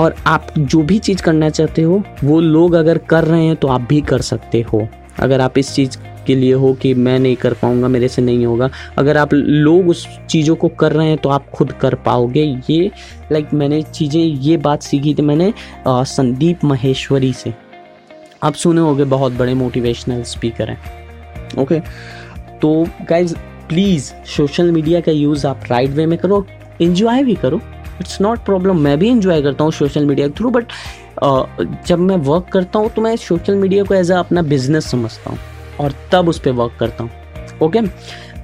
और 0.00 0.14
आप 0.26 0.46
जो 0.58 0.82
भी 0.82 0.98
चीज़ 0.98 1.22
करना 1.22 1.48
चाहते 1.50 1.82
हो 1.82 2.02
वो 2.24 2.40
लोग 2.40 2.74
अगर 2.74 2.98
कर 2.98 3.24
रहे 3.24 3.44
हैं 3.44 3.56
तो 3.56 3.68
आप 3.68 3.80
भी 3.80 4.00
कर 4.00 4.20
सकते 4.22 4.60
हो। 4.62 4.86
अगर 5.18 5.40
आप 5.40 5.58
इस 5.58 5.74
चीज़ 5.74 5.96
के 6.26 6.34
लिए 6.34 6.52
हो 6.52 6.72
कि 6.74 6.92
मैं 6.94 7.18
नहीं 7.18 7.36
कर 7.36 7.54
पाऊँगा 7.54 7.88
मेरे 7.88 8.08
से 8.08 8.22
नहीं 8.22 8.46
होगा 8.46 8.68
अगर 8.98 9.16
आप 9.16 9.32
लोग 9.34 9.88
उस 9.88 10.06
चीज़ों 10.30 10.54
को 10.56 10.68
कर 10.68 10.92
रहे 10.92 11.08
हैं 11.08 11.16
तो 11.18 11.28
आप 11.28 11.48
खुद 11.50 11.72
कर 11.72 11.94
पाओगे। 11.94 12.44
ये 12.70 12.90
लाइक 13.32 13.52
मैंने 13.54 13.82
चीज़ें 13.82 14.20
ये 14.20 14.56
बात 14.56 14.82
सीखी 14.82 15.14
थी 15.14 15.22
मैंने 15.22 15.52
आ, 15.86 16.02
संदीप 16.04 16.64
महेश्वरी 16.64 17.32
से। 17.32 17.54
आप 18.42 18.54
सुने 18.54 18.80
होगे 18.80 19.04
बहुत 19.06 19.32
बड़े 19.32 19.54
मोटिवेशनल 19.54 20.22
स्पीकर 20.24 20.70
हैं। 20.70 21.58
ओके 21.58 21.80
तो 22.62 22.86
गाइज़ 23.08 23.34
प्लीज़ 23.68 24.12
सोशल 24.26 24.70
मीडिया 24.72 25.00
का 25.00 25.12
यूज़ 25.12 25.46
आप 25.46 25.60
राइट 25.70 25.90
वे 25.90 26.06
में 26.06 26.18
करो 26.18 26.44
इन्जॉय 26.80 27.22
भी 27.22 27.34
करो। 27.34 27.60
इट्स 28.00 28.20
नॉट 28.20 28.44
प्रॉब्लम 28.44 28.80
मैं 28.80 28.98
भी 28.98 29.08
इंजॉय 29.08 29.42
करता 29.42 29.64
हूँ 29.64 29.72
सोशल 29.72 30.06
मीडिया 30.06 30.28
के 30.28 30.34
थ्रू 30.38 30.50
बट 30.50 30.72
जब 31.86 31.98
मैं 31.98 32.16
वर्क 32.28 32.48
करता 32.52 32.78
हूँ 32.78 32.90
तो 32.90 33.02
मैं 33.02 33.16
सोशल 33.18 33.54
मीडिया 33.56 33.84
को 33.84 33.94
एज 33.94 34.10
अ 34.12 34.18
अपना 34.18 34.42
बिज़नेस 34.44 34.90
समझता 34.90 35.30
हूँ 35.30 35.38
और 35.80 35.94
तब 36.12 36.28
उस 36.28 36.38
पर 36.38 36.50
वर्क 36.52 36.76
करता 36.80 37.04
हूँ। 37.04 37.58
ओके 37.62 37.80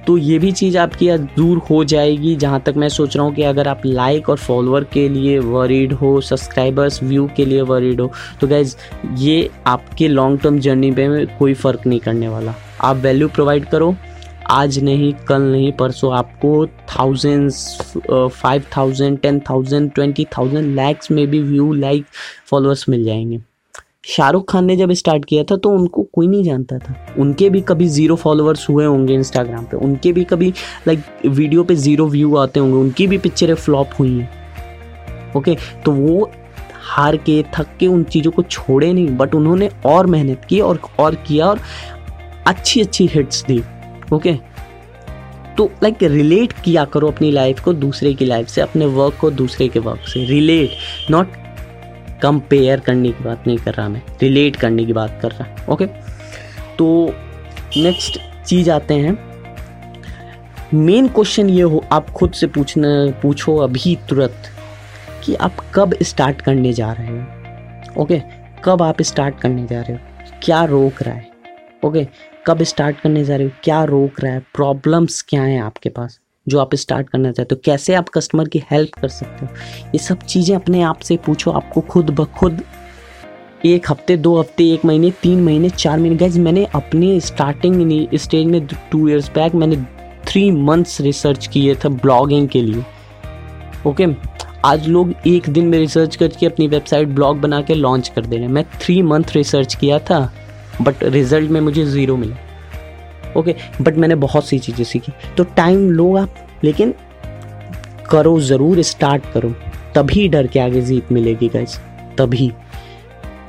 तो 0.07 0.17
ये 0.19 0.39
भी 0.39 0.51
चीज़ 0.53 0.77
आपकी 0.79 1.11
दूर 1.37 1.59
हो 1.71 1.83
जाएगी, 1.85 2.35
जहाँ 2.37 2.61
तक 2.67 2.75
मैं 2.77 2.89
सोच 2.89 3.17
रहा 3.17 3.25
हूँ 3.27 3.35
कि 3.35 3.43
अगर 3.43 3.69
आप 3.69 3.81
लाइक 3.87 4.29
और 4.31 4.37
फॉलोअर 4.39 4.85
के 4.93 5.09
लिए 5.09 5.39
वरीड 5.39 5.93
हो 5.93 6.21
सब्सक्राइबर्स 6.21 7.03
व्यू 7.03 7.29
के 7.37 7.45
लिए 7.45 7.63
वरीड 7.63 8.01
हो 8.01 8.11
तो 8.41 8.47
गैज 8.47 8.77
ये 9.19 9.51
आपके 9.67 10.09
लॉन्ग 10.09 10.41
टर्म 10.41 10.59
जर्नी 10.59 10.91
पे 10.93 11.25
कोई 11.39 11.55
फ़र्क 11.55 11.87
नहीं 11.87 12.01
करने 12.01 12.29
वाला। 12.29 12.55
आप 12.81 12.97
वैल्यू 12.97 13.29
प्रोवाइड 13.29 13.65
करो 13.69 13.95
आज 14.51 14.79
नहीं, 14.85 15.13
कल 15.29 15.43
नहीं, 15.43 15.73
परसों 15.73 16.13
आपको 16.15 16.67
thousands 16.67 17.97
five 18.11 18.65
thousand 18.77 19.19
ten 19.19 19.41
thousand 19.51 19.91
twenty 19.93 20.25
thousand 20.39 20.75
lakhs 20.77 21.11
में 21.11 21.27
भी 21.27 21.41
व्यू 21.43 21.73
लाइक 21.73 22.05
फॉलोअर्स 22.51 22.89
मिल 22.89 23.05
जाएँगे। 23.05 23.41
शाहरुख 24.07 24.51
खान 24.51 24.65
ने 24.65 24.77
जब 24.77 24.93
स्टार्ट 24.93 25.25
किया 25.25 25.45
था 25.45 25.57
तो 25.57 25.71
उनको 25.71 26.03
कोई 26.15 26.27
नहीं 26.27 26.45
जानता 26.45 26.79
था। 26.79 26.95
उनके 27.19 27.51
भी 27.51 27.61
कभी 27.61 27.89
ज़ीरो 27.89 28.17
फॉलोअर्स 28.17 28.69
हुए 28.71 28.85
होंगे 28.85 29.15
इंस्टाग्राम 29.15 29.65
पे। 29.65 29.77
उनके 29.77 30.13
भी 30.13 30.25
कभी 30.25 30.53
लाइक 30.87 31.03
वीडियो 31.27 31.65
पे 31.65 31.75
ज़ीरो 31.77 32.07
व्यू 32.09 32.37
आते 32.37 32.61
होंगे। 32.61 32.77
उनकी 32.77 33.07
भी 33.07 33.19
पिक्चरें 33.19 33.55
फ्लॉप 33.55 33.91
हुई 33.99 34.19
हैं। 34.19 35.33
ओके 35.37 35.57
तो 35.85 35.93
वो 35.93 36.31
हार 36.87 37.17
के, 37.17 37.43
थक 37.55 37.77
के 37.81 37.87
उन 37.87 38.05
चीज़ों 38.05 38.31
को 38.33 38.43
छोड़े 38.43 38.93
नहीं 38.93 39.17
बट 39.17 39.35
उन्होंने 39.35 39.71
और 39.87 40.07
मेहनत 40.07 40.45
की 40.49 40.61
और 40.61 40.81
और 40.99 41.15
किया 41.27 41.47
और 41.47 41.61
अच्छी 42.47 42.81
अच्छी 42.81 43.07
हिट्स 43.07 43.45
दी। 43.45 43.63
ओके 44.13 44.35
तो 45.57 45.71
लाइक 45.83 46.03
रिलेट 46.03 46.53
किया 46.65 46.85
करो 46.85 47.09
अपनी 47.09 47.31
लाइफ 47.31 47.61
को 47.61 47.73
दूसरे 47.75 48.13
की 48.15 48.25
लाइफ 48.25 48.49
से, 48.49 48.61
अपने 48.61 48.87
वर्क 48.87 49.17
को 49.21 49.31
दूसरे 49.31 49.69
के 49.69 49.79
वर्क 49.79 50.09
से। 50.09 50.25
रिलेट 50.25 51.11
नॉट 51.11 51.33
कंपेयर 52.23 52.81
करने 52.81 53.11
की 53.11 53.25
बात 53.25 53.47
नहीं 53.47 53.57
कर 53.59 53.75
रहा 53.75 53.89
मैं। 53.89 54.03
रिलेट 54.23 54.57
करने 54.57 54.85
की 54.85 54.93
बात 54.93 55.19
कर 55.23 55.31
रहा 55.31 55.73
ओके 55.73 55.87
तो 56.79 57.15
नेक्स्ट 57.77 58.19
चीज़ 58.47 58.71
आते 58.71 58.95
हैं। 58.95 59.19
मेन 60.75 61.09
क्वेश्चन 61.09 61.51
ये 61.51 61.63
हो, 61.63 61.85
आप 61.93 62.11
खुद 62.11 62.33
से 62.33 62.47
पूछना, 62.47 62.89
पूछो 63.23 63.57
अभी 63.57 63.97
तुरंत 64.09 64.51
कि 65.25 65.35
आप 65.35 65.57
कब 65.75 65.95
स्टार्ट 66.03 66.41
करने 66.41 66.73
जा 66.73 66.93
रहे 66.93 67.09
हो 67.09 68.03
ओके 68.03 68.21
कब 68.65 68.83
आप 68.83 69.03
स्टार्ट 69.03 69.41
करने 69.41 69.67
जा 69.67 69.81
रहे 69.81 69.93
हो? 69.93 69.99
क्या 70.43 70.65
रोक 70.65 71.03
रहा 71.03 71.15
है? 71.15 71.36
ओके 71.83 72.07
कब 72.47 72.63
स्टार्ट 72.63 73.01
करने 73.01 73.25
जा 73.25 73.37
रहे 73.37 73.47
हो? 73.47 73.53
क्या 73.65 73.83
रोक 73.85 74.21
रहा 74.21 74.33
है? 74.33 74.41
प्रॉब्लम्स 74.55 75.21
क्या 75.29 75.43
हैं 75.43 75.61
आपके 75.63 75.89
पास? 75.89 76.19
जो 76.47 76.59
आप 76.59 76.75
स्टार्ट 76.75 77.09
करना 77.09 77.31
चाहते 77.33 77.55
हो, 77.55 77.61
कैसे 77.65 77.95
आप 77.95 78.09
कस्टमर 78.09 78.49
की 78.49 78.63
हेल्प 78.71 78.95
कर 79.01 79.09
सकते 79.09 79.47
हो? 79.47 79.53
ये 79.87 79.99
सब 79.99 80.23
चीज़ें 80.23 80.55
अपने 80.57 80.83
आप 80.83 81.01
से 81.01 81.17
पूछो, 81.17 81.51
आपको 81.51 81.81
खुद 81.81 82.11
ब 82.11 82.25
खुद 82.39 82.63
एक 83.65 83.91
हफ़्ते, 83.91 84.17
दो 84.17 84.39
हफ़्ते, 84.39 84.65
एक 84.73 84.85
महीने, 84.85 85.11
तीन 85.23 85.43
महीने, 85.43 85.69
चार 85.71 85.99
महीने। 85.99 86.17
गैस 86.17 86.37
मैंने 86.37 86.65
अपने 86.75 87.19
स्टार्टिंग 87.21 88.09
स्टेज 88.15 88.47
में 88.47 88.67
टू 88.67 89.09
इयर्स 89.09 89.31
बैक 89.35 89.55
मैंने 89.55 89.77
थ्री 90.27 90.51
मंथ्स 90.51 91.01
रिसर्च 91.01 91.47
किए 91.47 91.75
थे 91.75 91.89
ब्लॉगिंग 91.89 92.49
के 92.49 92.63
लिए। 92.63 92.85
ओके 93.87 94.07
आज 94.65 94.89
लोग 94.89 95.13
एक 95.27 95.49
दिन 95.49 95.67
में 95.67 95.79
रिसर्च 95.79 96.17
करके 96.17 96.47
अपनी 96.47 96.67
वेबसाइट 96.69 97.09
ब्लॉग 97.09 97.41
बना 97.41 97.61
के 97.63 97.75
लॉन्च 97.75 98.09
कर 98.09 98.27
दे 98.27 98.37
रहे 98.37 98.45
हैं। 98.45 98.53
मैं 98.53 98.65
थ्री 98.81 99.01
मंथ 99.03 99.35
रिसर्च 99.35 99.75
किया 99.75 99.99
था। 100.01 100.33
बट 100.83 101.03
रिज़ल्ट 101.05 101.51
में 101.51 101.61
मुझे 101.61 101.85
ज़ीरो 101.87 102.17
मिला। 102.17 102.37
ओके 103.37 103.55
बट 103.81 103.97
मैंने 103.97 104.15
बहुत 104.17 104.47
सी 104.47 104.59
चीज़ें 104.59 104.85
सीखी। 104.85 105.13
तो 105.37 105.45
टाइम 105.47 105.91
लो 105.91 106.15
आप, 106.17 106.35
लेकिन 106.65 106.95
करो 108.11 108.39
ज़रूर 108.41 108.83
स्टार्ट 108.83 109.33
करो। 109.33 109.55
तभी 109.95 110.29
डर 110.29 110.47
के 110.47 110.61
आगे 110.61 110.81
जीत 110.83 111.13
मिलेगी 111.13 111.49
गाइस 111.49 111.79
तभी। 112.19 112.53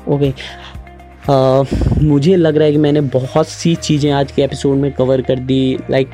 ओके 0.07 0.33
मुझे 2.01 2.35
लग 2.35 2.57
रहा 2.57 2.65
है 2.65 2.71
कि 2.71 2.77
मैंने 2.77 3.01
बहुत 3.01 3.47
सी 3.47 3.75
चीज़ें 3.77 4.11
आज 4.11 4.31
के 4.31 4.41
एपिसोड 4.43 4.77
में 4.77 4.91
कवर 4.91 5.21
कर 5.21 5.39
दी। 5.39 5.77
लाइक 5.89 6.09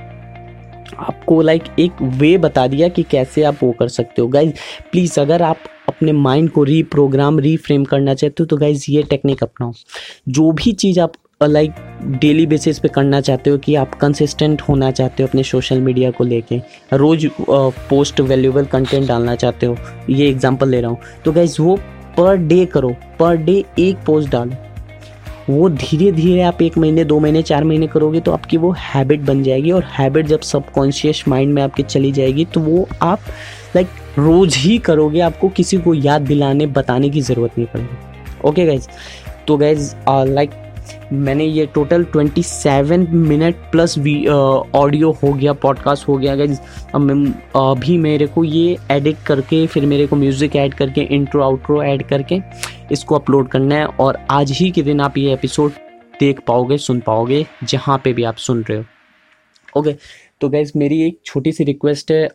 आपको 1.00 1.42
लाइक 1.42 1.64
एक 1.80 2.02
वे 2.02 2.38
बता 2.38 2.66
दिया 2.68 2.88
कि 2.88 3.04
कैसे 3.04 3.44
आप 3.44 3.64
वो 3.64 3.72
कर 3.72 3.88
सकते 3.90 4.22
हो। 4.22 4.28
गाइज़ 4.28 4.52
प्लीज़ 4.92 5.20
अगर 5.20 5.42
आप 5.42 5.58
अपने 5.88 6.12
माइंड 6.12 6.50
को 6.52 6.64
रीप्रोग्राम 6.64 7.40
रीफ्रेम 7.40 7.84
करना 7.86 8.14
चाहते 8.14 8.44
हो 8.44 8.46
तो 8.46 8.58
गाइज़ 8.58 8.86
ये 8.90 9.04
टेक्निक 9.04 9.44
अपनाओ। 9.44 9.74
जो 10.30 10.52
भी 10.52 10.72
चीज़ 10.74 11.00
आप 11.00 11.14
लाइक 11.42 11.72
डेली 12.22 12.46
बेसिस 12.48 12.80
पे 12.80 12.88
करना 12.88 13.20
चाहते 13.22 13.50
हो 13.50 13.58
कि 13.58 13.76
आप 13.76 13.96
कंसिस्टेंट 13.96 14.62
होना 14.62 14.92
चाहते 14.92 15.24
हो 15.24 15.28
अपने 15.28 15.44
सोशल 15.44 15.82
मीडिया 15.82 16.12
को 16.12 16.24
लेके, 16.24 16.58
रोज़ 16.94 17.28
पोस्ट 17.90 18.20
वैल्यूबल 18.22 18.66
कंटेंट 18.66 19.08
डालना 19.08 19.36
चाहते 19.36 19.66
हो, 19.66 19.78
ये 20.10 20.30
एग्जांपल 20.30 20.70
ले 20.70 20.82
रहा 20.82 20.92
हूँ। 20.92 21.00
तो 21.26 21.32
गाइज़ 21.32 21.62
वो 21.62 21.76
पर 22.18 22.36
डे 22.38 22.66
करो 22.66 22.96
पर 23.20 23.36
डे 23.38 23.64
एक 23.80 23.98
पोस्ट 24.06 24.30
डालो। 24.30 24.56
वो 25.50 25.70
धीरे 25.70 26.12
धीरे 26.12 26.42
आप 26.42 26.62
एक 26.62 26.78
महीने, 26.78 27.04
दो 27.06 27.20
महीने, 27.20 27.42
चार 27.44 27.64
महीने 27.64 27.88
करोगे 27.88 28.20
तो 28.20 28.32
आपकी 28.32 28.58
वो 28.58 28.72
हैबिट 28.80 29.22
बन 29.22 29.42
जाएगी 29.44 29.72
और 29.72 29.84
हैबिट 29.92 30.28
जब 30.28 30.42
सबकॉन्शियस 30.42 31.24
माइंड 31.28 31.54
में 31.54 31.62
आपके 31.64 31.84
चली 31.84 32.12
जाएगी 32.12 32.46
तो 32.46 32.60
वो 32.60 32.88
आप 33.02 33.20
लाइक 33.76 33.88
रोज़ 34.18 34.58
ही 34.58 34.78
करोगे, 34.80 35.20
आपको 35.22 35.50
किसी 35.52 35.78
को 35.78 35.94
याद 35.94 36.22
दिलाने, 36.24 36.66
बताने 36.68 37.10
की 37.10 37.22
ज़रूरत 37.22 37.58
नहीं 37.58 37.68
पड़ेगी। 37.68 38.48
ओके 38.50 38.66
गाइज़ 38.66 38.88
तो 39.48 39.58
गाइज़ 39.58 39.94
लाइक 40.08 40.52
मैंने 41.14 41.46
ये 41.46 41.66
टोटल 41.74 42.04
27 42.06 43.10
मिनट 43.10 43.56
प्लस 43.72 43.98
ऑडियो 44.76 45.12
हो 45.14 45.32
गया 45.34 45.54
पॉडकास्ट 45.56 46.08
हो 46.08 46.18
गया 46.18 46.36
गाइज़ 46.36 46.60
अभी 47.56 47.98
मेरे 47.98 48.28
को 48.28 48.44
ये 48.44 48.78
एडिट 48.92 49.18
करके, 49.28 49.66
फिर 49.68 49.86
मेरे 49.86 50.08
को 50.08 50.16
म्यूज़िक 50.16 50.56
ऐड 50.56 50.74
करके 50.74 51.02
इंट्रो 51.12 51.44
आउट्रो 51.44 51.82
ऐड 51.84 52.08
करके, 52.08 52.40
इसको 52.92 53.16
अपलोड 53.16 53.48
करना 53.50 53.76
है 53.76 53.86
और 53.86 54.18
आज 54.32 54.52
ही 54.52 54.70
के 54.72 54.82
दिन 54.84 55.02
आप 55.02 55.18
ये 55.18 55.34
एपिसोड 55.34 55.72
देख 56.20 56.40
पाओगे, 56.48 56.78
सुन 56.78 57.00
पाओगे, 57.00 57.46
जहाँ 57.64 58.02
पे 58.04 58.14
भी 58.14 58.24
आप 58.24 58.36
सुन 58.38 58.64
रहे 58.70 58.78
हो। 58.78 59.80
ओके 59.80 59.96
तो 60.42 60.50
गैस 60.50 60.72
मेरी 60.76 61.02
एक 61.02 61.20
छोटी 61.26 61.52
सी 61.52 61.64
रिक्वेस्ट 61.64 62.12
है 62.12 62.28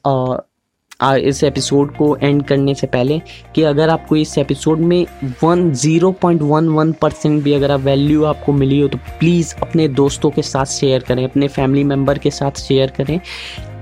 इस 1.01 1.43
एपिसोड 1.45 1.95
को 1.97 2.17
एंड 2.17 2.43
करने 2.43 2.75
से 2.75 2.87
पहले 2.87 3.21
कि 3.55 3.63
अगर 3.63 3.89
आपको 3.89 4.17
इस 4.17 4.37
एपिसोड 4.39 4.79
में 4.79 5.07
one 5.43 5.71
zero 5.73 6.11
point 6.13 6.41
one 6.43 6.69
one 6.69 6.93
percent 6.93 7.43
भी 7.43 7.53
अगर 7.53 7.71
आप 7.71 7.81
वैल्यू 7.81 8.25
आपको 8.25 8.53
मिली 8.53 8.81
हो 8.81 8.89
तो 8.89 8.99
प्लीज़ 9.19 9.55
अपने 9.63 9.87
दोस्तों 9.89 10.31
के 10.31 10.43
साथ 10.43 10.65
शेयर 10.65 11.03
करें, 11.03 11.25
अपने 11.25 11.49
फैमिली 11.49 11.85
मेंबर 11.85 12.19
के 12.19 12.31
साथ 12.31 12.59
शेयर 12.61 12.91
करें। 12.91 13.21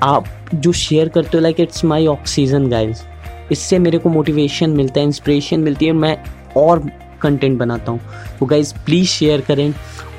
आप 0.03 0.27
जो 0.55 0.73
शेयर 0.73 1.09
करते 1.09 1.31
हो 1.35 1.41
like 1.41 1.61
it's 1.61 1.85
my 1.85 2.07
oxygen 2.07 2.69
guys 2.69 3.03
इससे 3.53 3.79
मेरे 3.79 3.99
को 3.99 4.09
मोटिवेशन 4.09 4.71
मिलता 4.71 5.01
है 5.01 5.07
इंस्पिरेशन 5.07 5.61
मिलती 5.61 5.87
है 5.87 5.93
मैं 5.93 6.17
और 6.57 6.89
कंटेंट 7.23 7.59
बनाता 7.59 7.93
हूँ। 7.93 8.01
तो 8.41 8.47
गाइज़ 8.47 8.75
प्लीज़ 8.85 9.09
शेयर 9.09 9.41
करें। 9.41 9.73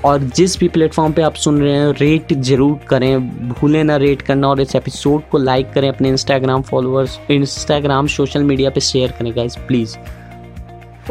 और 0.06 0.24
जिस 0.36 0.58
भी 0.60 0.68
प्लेटफॉर्म 0.68 1.14
पे 1.14 1.22
आप 1.22 1.36
सुन 1.36 1.62
रहे 1.62 1.74
हैं 1.74 1.92
रेट 1.92 2.34
ज़रूर 2.34 2.80
करें। 2.90 3.50
भूलें 3.50 3.84
ना 3.84 3.96
रेट 3.98 4.22
करना 4.22 4.48
और 4.48 4.62
इस 4.62 4.76
एपिसोड 4.76 5.30
को 5.30 5.38
लाइक 5.38 5.72
करें 5.74 5.88
अपने 5.90 6.10
Instagram 6.10 6.62
followers 6.62 7.20
Instagram 7.32 8.08
social 8.08 8.44
media 8.44 8.70
पे 8.70 8.80
शेयर 8.82 9.12
करें 9.12 9.36
गाइज़ 9.36 9.58
प्लीज़ 9.68 9.98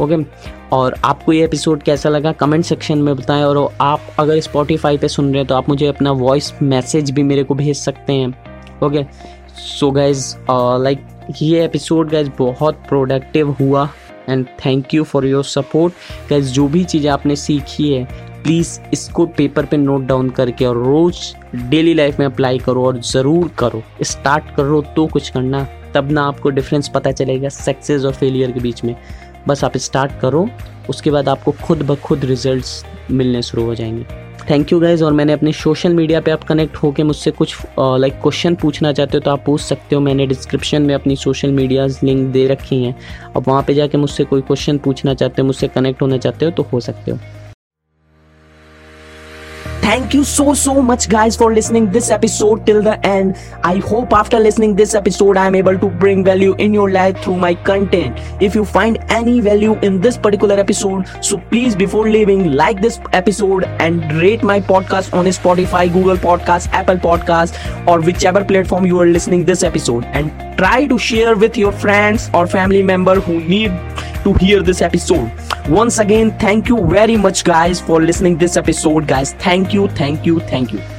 ओके 0.00 0.16
और 0.72 0.94
आपको 1.04 1.32
ये 1.32 1.44
एपिसोड 1.44 1.82
कैसा 1.82 2.08
लगा? 2.08 2.32
कमेंट 2.32 2.64
सेक्शन 2.64 2.98
में 2.98 3.14
बताएँ 3.16 3.42
और 3.44 3.76
आप 3.80 4.00
अगर 4.18 4.40
स्पॉटिफाई 4.40 4.98
पे 4.98 5.08
सुन 5.08 5.28
रहे 5.28 5.38
हैं 5.38 5.46
तो 5.46 5.54
आप 5.54 5.68
मुझे 5.68 5.86
अपना 5.86 6.12
वॉइस 6.12 6.52
मैसेज 6.62 7.10
भी 7.10 7.22
मेरे 7.22 7.44
को 7.44 7.54
भेज 7.54 7.76
सकते 7.76 8.12
हैं। 8.12 8.80
ओके 8.84 9.04
सो 9.58 9.90
गाइज़ 9.90 10.34
लाइक 10.50 11.06
ये 11.42 11.64
एपिसोड 11.64 12.10
गाइज़ 12.10 12.30
बहुत 12.38 12.82
प्रोडक्टिव 12.88 13.50
हुआ। 13.60 13.88
And 14.28 14.46
thank 14.64 14.94
you 14.94 15.04
for 15.04 15.26
your 15.26 15.44
support 15.44 15.94
guys 16.30 16.52
जो 16.52 16.66
भी 16.68 16.84
चीज़ें 16.84 17.10
आपने 17.10 17.36
सीखी 17.36 17.92
है 17.92 18.25
प्लीज़ 18.46 18.78
इसको 18.92 19.24
पेपर 19.26 19.64
पे 19.66 19.76
नोट 19.76 20.02
डाउन 20.06 20.28
करके 20.30 20.64
और 20.64 20.76
रोज़ 20.78 21.18
डेली 21.68 21.94
लाइफ 21.94 22.18
में 22.18 22.24
अप्लाई 22.26 22.58
करो 22.58 22.84
और 22.86 23.00
ज़रूर 23.02 23.48
करो। 23.58 23.82
स्टार्ट 24.02 24.54
करो 24.56 24.80
तो 24.96 25.06
कुछ 25.06 25.28
करना, 25.28 25.66
तब 25.94 26.10
ना 26.10 26.22
आपको 26.22 26.50
डिफरेंस 26.50 26.88
पता 26.94 27.12
चलेगा 27.12 27.48
सक्सेस 27.48 28.04
और 28.04 28.12
फेलियर 28.12 28.52
के 28.52 28.60
बीच 28.60 28.84
में। 28.84 28.94
बस 29.48 29.64
आप 29.64 29.76
स्टार्ट 29.76 30.12
करो, 30.20 30.48
उसके 30.90 31.10
बाद 31.10 31.28
आपको 31.28 31.52
खुद 31.62 31.82
ब 31.82 31.96
खुद 31.96 32.24
रिजल्ट्स 32.24 32.84
मिलने 33.10 33.42
शुरू 33.42 33.64
हो 33.64 33.74
जाएँगे। 33.74 34.04
थैंक 34.50 34.72
यू 34.72 34.80
गाइज़ 34.80 35.04
और 35.04 35.12
मैंने 35.12 35.32
अपने 35.32 35.52
सोशल 35.54 35.94
मीडिया 35.94 36.20
पे 36.20 36.30
आप 36.30 36.44
कनेक्ट 36.44 36.76
होकर 36.76 37.04
मुझसे 37.04 37.30
कुछ 37.30 37.56
लाइक 37.78 38.20
क्वेश्चन 38.22 38.54
पूछना 38.54 38.92
चाहते 38.92 39.16
हो 39.16 39.20
तो 39.20 39.30
आप 39.30 39.42
पूछ 39.46 39.60
सकते 39.60 39.96
हो। 39.96 40.00
मैंने 40.00 40.26
डिस्क्रिप्शन 40.26 40.82
में 40.82 40.94
अपनी 40.94 41.16
सोशल 41.16 41.52
मीडियाज 41.52 41.98
लिंक 42.04 42.28
दे 42.32 42.46
रखी 42.46 42.82
हैं। 42.82 42.94
अब 43.36 43.48
वहाँ 43.48 43.62
पे 43.62 43.74
जाके 43.74 43.98
मुझसे 43.98 44.24
कोई 44.24 44.40
क्वेश्चन 44.42 44.78
पूछना 44.78 45.14
चाहते 45.14 45.42
हो, 45.42 45.46
मुझसे 45.46 45.68
कनेक्ट 45.68 46.02
होना 46.02 46.18
चाहते 46.18 46.44
हो 46.44 46.50
तो 46.50 46.66
हो 46.72 46.80
सकते 46.80 47.10
हो। 47.10 47.18
Thank 49.86 50.14
you 50.14 50.24
so 50.28 50.52
so 50.60 50.72
much 50.86 51.04
guys 51.08 51.36
for 51.40 51.46
listening 51.56 51.84
this 51.96 52.10
episode 52.14 52.66
till 52.66 52.82
the 52.82 52.94
end. 53.06 53.36
I 53.62 53.76
hope 53.76 54.14
after 54.20 54.40
listening 54.40 54.74
this 54.80 54.94
episode 55.00 55.36
i 55.42 55.44
am 55.50 55.54
able 55.58 55.78
to 55.82 55.90
bring 56.04 56.24
value 56.28 56.56
in 56.64 56.74
your 56.74 56.86
life 56.90 57.20
through 57.26 57.36
my 57.44 57.50
content. 57.68 58.18
If 58.46 58.56
you 58.56 58.64
find 58.64 58.98
any 59.18 59.34
value 59.48 59.76
in 59.90 60.00
this 60.00 60.18
particular 60.24 60.56
episode 60.62 61.12
so 61.28 61.38
please 61.52 61.76
before 61.76 62.08
leaving 62.08 62.50
like 62.62 62.82
this 62.86 62.98
episode 63.12 63.68
and 63.86 64.02
rate 64.24 64.42
my 64.42 64.58
podcast 64.72 65.14
on 65.20 65.30
spotify 65.36 65.84
google 65.98 66.20
podcast 66.24 66.68
apple 66.80 67.00
podcast 67.06 67.62
or 67.86 68.00
whichever 68.00 68.44
platform 68.44 68.86
you 68.86 69.00
are 69.00 69.06
listening 69.06 69.44
this 69.44 69.62
episode. 69.62 70.04
And 70.06 70.58
try 70.58 70.86
to 70.86 70.98
share 70.98 71.36
with 71.36 71.56
your 71.56 71.70
friends 71.86 72.28
or 72.34 72.48
family 72.48 72.82
member 72.82 73.20
who 73.20 73.40
need 73.40 73.70
to 74.26 74.34
hear 74.34 74.62
this 74.62 74.82
episode. 74.82 75.30
Once 75.68 75.98
again 75.98 76.36
thank 76.38 76.68
you 76.68 76.84
very 76.98 77.16
much 77.16 77.44
guys 77.44 77.80
for 77.80 78.02
listening 78.02 78.36
this 78.36 78.56
episode 78.56 79.06
guys. 79.06 79.32
Thank 79.48 79.72
you 79.72 79.88
thank 80.02 80.26
you 80.26 80.40
thank 80.52 80.72
you 80.72 80.95